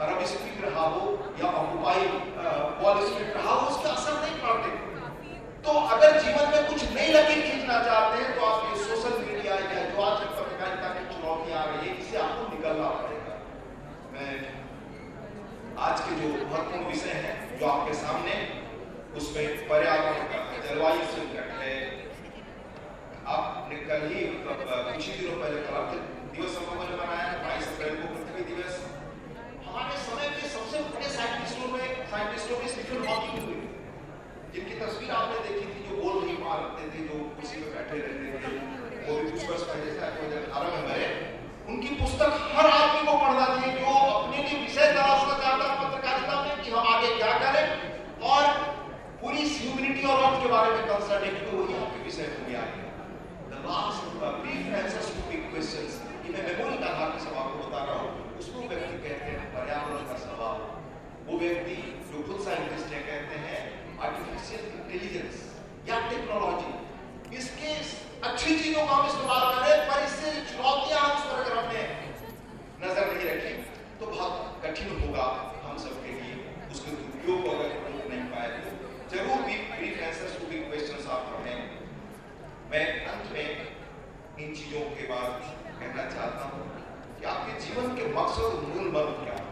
अरब 0.00 0.24
स्प्रिंग 0.26 0.64
रहा 0.64 0.86
हो 0.88 1.04
या 1.42 1.52
ऑक्युपाई 1.56 2.08
वॉल 2.80 3.04
स्ट्रीट 3.04 3.36
रहा 3.36 3.54
हो 3.54 3.68
उसका 3.68 3.90
असर 3.92 4.20
नहीं 4.20 4.40
पड़ते 4.40 4.90
तो 5.64 5.72
अगर 5.88 6.18
जीवन 6.20 6.48
में 6.52 6.64
कुछ 6.68 6.80
नई 6.92 7.12
लकीर 7.12 7.42
खींचना 7.42 7.74
चाहते 7.82 8.22
हैं 8.22 8.30
तो 8.36 8.46
आप 8.46 8.64
ये 8.68 8.84
सोशल 8.84 9.18
मीडिया 9.18 9.54
या 9.56 9.82
जो 9.90 10.00
आज 10.02 10.24
पत्रकारिता 10.30 10.88
की 10.94 11.04
चुनौती 11.10 11.52
आ 11.52 11.62
रही 11.64 11.88
है 11.88 11.94
इससे 11.98 12.16
आपको 12.18 12.48
निकलना 12.48 12.88
पड़ेगा 12.94 13.36
मैं 14.14 14.32
आज 15.80 16.00
के 16.00 16.16
जो 16.16 16.32
महत्वपूर्ण 16.32 16.84
विषय 16.86 17.22
हैं 17.26 17.36
जो 17.62 17.68
आपके 17.70 17.92
सामने 17.94 18.32
उसमें 19.18 19.58
पर्यावरण 19.66 20.22
का 20.30 20.38
जलवायु 20.62 21.02
संकट 21.10 21.50
है। 21.58 21.74
आपने 23.34 23.76
कल 23.82 24.06
ही 24.12 24.22
मतलब 24.38 24.88
कुछ 24.88 25.06
ही 25.06 25.12
दिनों 25.18 25.36
पहले 25.42 25.60
कल 25.66 26.00
दिवस 26.32 26.56
बनाया 26.70 27.28
बाईस 27.44 27.68
अप्रैल 27.68 27.94
को 28.00 28.08
पृथ्वी 28.14 28.46
दिवस। 28.48 28.80
हमारे 29.66 30.00
समय 30.06 30.26
के 30.38 30.48
सबसे 30.54 30.80
बड़े 30.88 31.12
साइंटिस्टों 31.12 31.68
में, 31.74 31.84
साइंटिस्टों 32.10 32.58
स्टीफन 32.72 33.06
हॉकिंग 33.10 33.46
जिनकी 34.54 34.80
तस्वीर 34.80 35.10
आपने 35.20 35.38
देखी 35.46 35.66
थी, 35.68 35.84
जो 35.84 36.02
गोल 36.02 36.18
नहीं 36.24 36.38
मारते 36.40 36.90
थे, 36.90 37.06
जो 37.06 37.20
कुर्सी 37.36 37.62
पे 37.62 37.68
बैठे 37.76 37.96
रहते 38.00 38.26
थे, 38.42 38.52
वो 39.06 39.20
भी 39.20 39.30
कुछ 39.30 39.48
वर्ष 39.50 39.62
पहले 39.70 39.86
से 39.92 40.00
दो 40.00 40.26
हज़ार 40.26 40.42
अठारह 40.42 40.68
में 40.74 40.82
मरे 40.90 41.06
उनकी 41.70 41.94
पुस्तक 41.96 42.30
हर 42.58 42.66
आदमी 42.72 43.06
को 43.06 43.16
पढ़ना 43.18 43.46
चाहिए 43.46 43.72
जो 43.78 43.96
अपने 44.10 44.38
लिए 44.38 44.60
विषय 44.60 44.92
तलाशना 44.94 45.34
चाहता 45.38 45.64
पत्रकारिता 45.82 46.42
में, 46.42 46.54
कि 46.62 46.70
हम 46.70 46.94
आगे 46.94 47.10
क्या 47.16 47.32
करें। 47.38 47.51
और 48.42 48.54
पूरी 49.20 49.48
ह्यूमिनिटी 49.50 50.06
और 50.06 50.22
अर्थ 50.22 50.42
के 50.42 50.48
बारे 50.50 50.70
में 50.72 50.86
कंसर्न 50.86 51.24
है 51.24 51.30
क्योंकि 51.32 51.56
वही 51.56 51.74
आपके 51.78 52.04
विषय 52.04 52.30
में 52.30 52.46
गया 52.46 52.62
है 52.68 52.82
the 53.50 53.64
last 53.64 54.12
brief 54.20 54.74
answers 54.76 55.10
to 55.12 55.28
big 55.28 55.48
questions 55.50 56.00
ये 56.22 56.32
मैं 56.32 56.44
मेमोरी 56.44 56.78
का 56.78 56.92
धार्मिक 56.92 57.22
सभा 57.22 57.46
को 57.46 57.58
बता 57.60 57.84
रहा 57.84 57.98
हूँ 58.00 58.38
उसको 58.38 58.68
व्यक्ति 58.68 58.98
कहते 59.00 59.30
हैं 59.32 59.48
पर्यावरण 59.52 60.06
का 60.08 60.18
सवाल 60.20 60.60
वो 61.24 61.38
व्यक्ति 61.38 61.76
जो 62.06 62.22
खुद 62.24 62.40
साइंटिस्ट 62.44 62.94
है 62.94 63.02
कहते 63.04 63.42
हैं 63.42 63.60
आर्टिफिशियल 64.02 64.64
इंटेलिजेंस 64.74 65.42
या 65.86 66.00
टेक्नोलॉजी 66.06 67.36
इसके 67.36 67.74
अच्छी 68.24 68.56
चीज़ों 68.56 68.82
का 68.82 68.94
हम 68.94 69.06
इस्तेमाल 69.06 69.44
करें 69.52 69.86
पर 69.86 70.02
इससे 70.04 70.32
चुनौतियाँ 70.48 71.02
उस 71.08 71.24
पर 71.24 71.38
अगर 71.38 71.56
हमने 71.56 71.84
नज़र 72.82 73.06
नहीं 73.08 73.26
रखी 73.26 73.54
तो 74.00 74.06
बहुत 74.08 74.60
कठिन 74.62 74.98
होगा 74.98 75.24
हम 75.62 75.78
सबके 75.80 76.12
लिए 76.14 76.36
उसके 76.68 76.90
दुरुपयोग 76.92 77.42
को 77.42 77.50
अगर 77.52 77.74
रोक 77.86 78.06
नहीं 78.06 78.24
पाए 78.30 78.48
तो 78.58 78.72
ज़रूर 79.12 79.42
भी 79.44 79.56
brief 79.68 80.02
answers 80.04 80.38
to 80.38 80.46
big 80.48 80.64
questions 80.66 81.06
आप 81.10 81.28
पढ़ें 81.30 81.62
मैं 82.70 82.84
अंत 83.06 83.32
में 83.32 83.46
इन 84.38 84.54
चीज़ों 84.54 84.84
के 84.92 85.08
बाद 85.08 85.50
कहना 85.74 86.04
चाहता 86.10 86.48
हूँ 86.48 86.66
कि 87.14 87.26
आपके 87.28 87.60
जीवन 87.60 87.96
के 87.96 88.06
मकसद 88.12 88.62
मूल 88.66 88.90
मर्म 88.92 89.18
क्या 89.18 89.36
है 89.36 89.50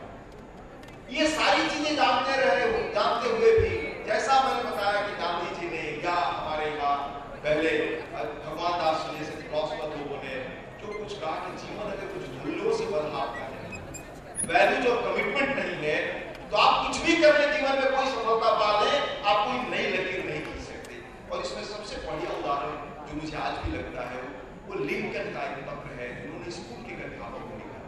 ये 1.12 1.26
सारी 1.30 1.68
चीज़ें 1.68 1.94
जानते 1.96 2.36
रहे 2.38 2.66
जानते 2.94 3.30
हुए 3.30 3.52
भी 3.56 3.70
जैसा 4.06 4.40
मैंने 4.42 4.62
बताया 4.64 5.00
कि 5.02 5.16
गांधी 5.18 5.54
जी 5.56 5.70
ने 5.70 5.82
या 6.02 6.14
हमारे 6.14 6.66
यहाँ 6.68 6.96
पहले 7.36 7.70
भगवान 8.12 8.72
दास 8.78 9.04
जी 9.04 9.18
जैसे 9.18 9.36
फिलोसफर 9.36 9.92
लोगों 9.92 10.18
ने 10.22 10.34
जो 10.80 10.92
कुछ 10.94 11.14
कहा 11.16 11.36
कि 11.40 11.52
जीवन 11.58 11.92
अगर 11.92 12.10
कुछ 12.10 12.34
मूल्यों 12.36 12.76
से 12.78 12.86
बदलाव 12.88 13.36
है 13.36 13.50
वैल्यूज़ 14.46 14.88
और 14.88 15.00
कमिटमेंट 15.04 15.54
नहीं 15.54 15.78
है 15.82 15.96
तो 16.44 16.56
आप 16.58 16.76
कुछ 16.82 17.00
भी 17.02 17.16
कर 17.18 17.38
ले 17.38 17.46
जीवन 17.50 17.78
में 17.78 17.90
कोई 17.90 18.06
सफलता 18.08 18.52
पा 18.56 18.70
ले 18.78 18.94
आप 19.24 19.42
कोई 19.42 19.58
नई 19.68 19.90
लकीर 19.90 20.24
नहीं 20.24 20.44
खींच 20.44 20.62
सकते 20.64 21.02
और 21.28 21.42
इसमें 21.42 21.64
सबसे 21.66 22.00
बढ़िया 22.04 22.36
उदाहरण 22.36 22.78
जो 23.04 23.18
मुझे 23.18 23.36
आज 23.40 23.60
भी 23.64 23.76
लगता 23.76 24.06
है 24.08 24.22
वो 24.66 24.84
लिंकन 24.84 25.30
का 25.32 25.44
एक 25.48 25.62
पत्र 25.66 25.98
है 25.98 26.08
उन्होंने 26.20 26.56
स्कूल 26.56 26.82
के 26.84 27.02
अध्यापक 27.02 27.46
को 27.46 27.58
लिखा 27.58 27.84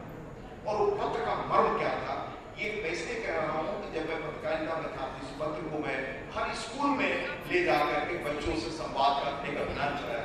और 0.66 0.78
वो 0.78 0.86
पत्र 0.96 1.24
का 1.26 1.34
मर्म 1.48 1.78
क्या 1.78 1.90
था 2.00 2.16
ये 2.56 2.70
मैं 2.76 2.90
इसलिए 2.92 3.20
कह 3.20 3.36
रहा 3.36 3.58
हूँ 3.58 3.76
कि 3.76 3.92
जब 3.92 4.08
मैं 4.08 4.16
पत्रकारिता 4.20 4.74
में 4.78 4.90
था 4.94 5.06
इस 5.20 5.30
पत्र 5.36 5.68
को 5.68 5.78
मैं 5.80 5.94
हर 6.32 6.54
स्कूल 6.58 6.90
में 6.96 7.10
ले 7.48 7.62
जाकर 7.64 8.04
के 8.08 8.11
बच्चों 8.24 8.54
से 8.62 8.70
संवाद 8.72 9.22
रखने 9.26 9.54
का 9.54 9.60
अभियान 9.62 9.96
चलाया 9.98 10.24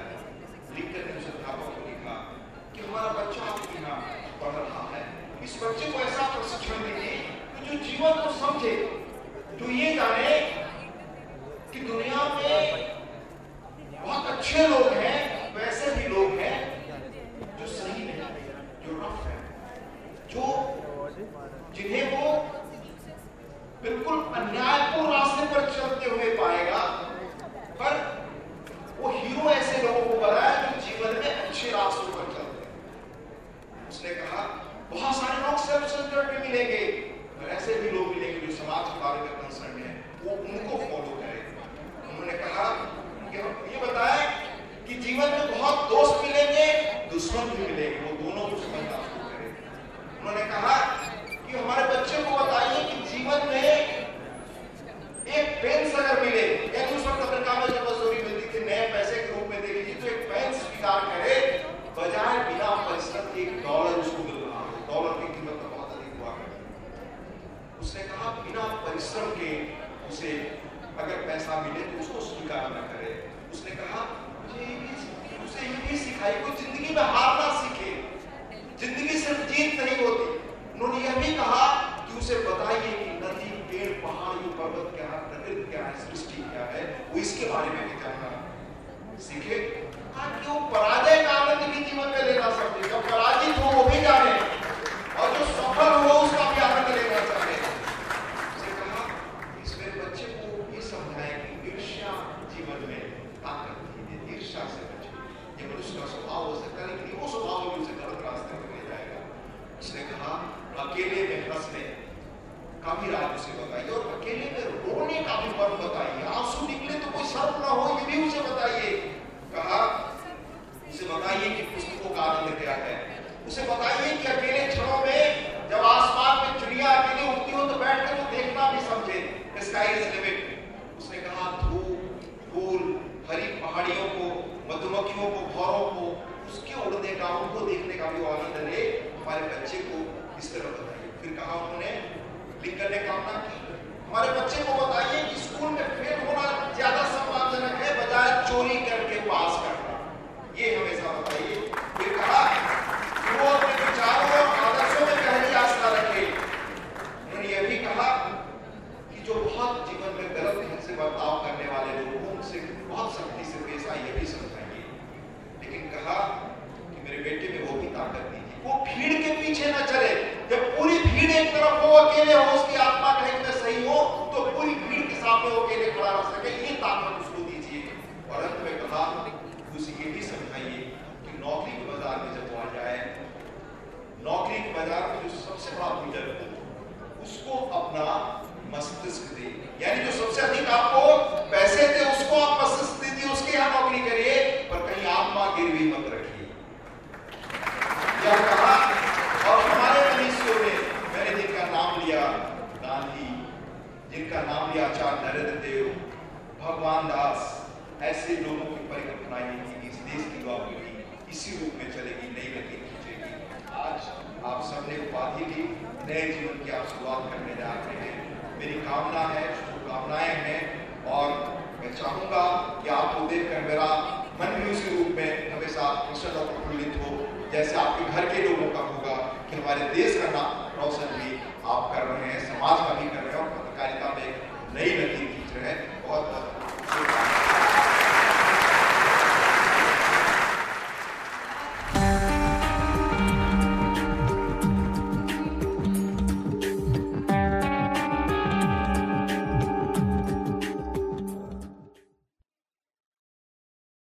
लिखकर 0.76 1.06
ने 1.06 1.14
उस 1.20 1.28
अध्यापक 1.30 1.70
को 1.76 1.82
लिखा 1.86 2.16
कि 2.74 2.82
हमारा 2.82 3.10
बच्चा 3.20 3.46
आपके 3.52 3.78
यहाँ 3.78 3.98
पढ़ 4.42 4.54
रहा 4.58 4.84
है। 4.92 5.02
इस 5.44 5.54
बच्चे 5.64 5.92
को 5.92 6.00
ऐसा 6.02 6.28
प्रशिक्षण 6.36 6.84
दीजिए 6.84 7.16
कि 7.54 7.66
जो 7.68 7.78
जीवन 7.86 8.14
को 8.24 8.32
समझे, 8.40 8.76
जो 9.60 9.72
ये 9.72 9.94
जाने 9.96 10.30
कि 11.74 11.80
दुनिया 11.88 12.24
में 12.36 12.60
बहुत 14.04 14.30
अच्छे 14.32 14.68
लोग 14.68 14.88
हैं, 14.96 15.18
वैसे 15.56 15.96
भी 15.96 16.08
लोग 16.08 16.38
हैं, 16.40 16.58
जो 17.60 17.68
सही 17.68 18.06
नहीं 18.06 18.20
जो 18.86 19.00
रफ 19.02 19.26
है, 19.26 19.38
जो 20.32 20.44
जिन्हें 21.76 22.06
वो 22.14 22.26
बिल्कुल 23.82 24.24
अन्यायपूर्ण 24.36 25.12
रास्ते 25.12 25.46
पर 25.54 25.70
चलते 25.72 26.10
हुए 26.10 26.36
पाएगा 26.38 26.80
पर 27.80 27.94
वो 29.00 29.10
हीरो 29.12 29.50
ऐसे 29.50 29.82
लोगों 29.82 30.06
को 30.06 30.16
बनाया 30.22 30.54
जो 30.62 30.82
जीवन 30.86 31.20
में 31.20 31.32
अच्छे 31.32 31.72
रास्तों 31.72 32.14
पर 32.14 32.34
चलते 32.36 32.66
उसने 33.90 34.14
कहा, 34.16 34.42
बहुत 34.92 35.16
सारे 35.16 35.36
लोग 35.44 35.58
सेल्फ 35.66 35.86
सेंटर्ड 35.92 36.30
भी 36.32 36.48
मिलेंगे, 36.48 36.80
पर 37.38 37.50
ऐसे 37.56 37.76
भी 37.82 37.90
लोग 37.92 38.08
मिलेंगे 38.08 38.40
जो 38.48 38.56
समाज 38.56 38.90
के 38.90 39.00
बारे 39.04 39.22
में 39.22 39.32
कंसर्न 39.42 39.76
है। 39.84 39.92
वो 40.24 40.32
उनको 40.32 40.78
फॉलो 40.86 41.17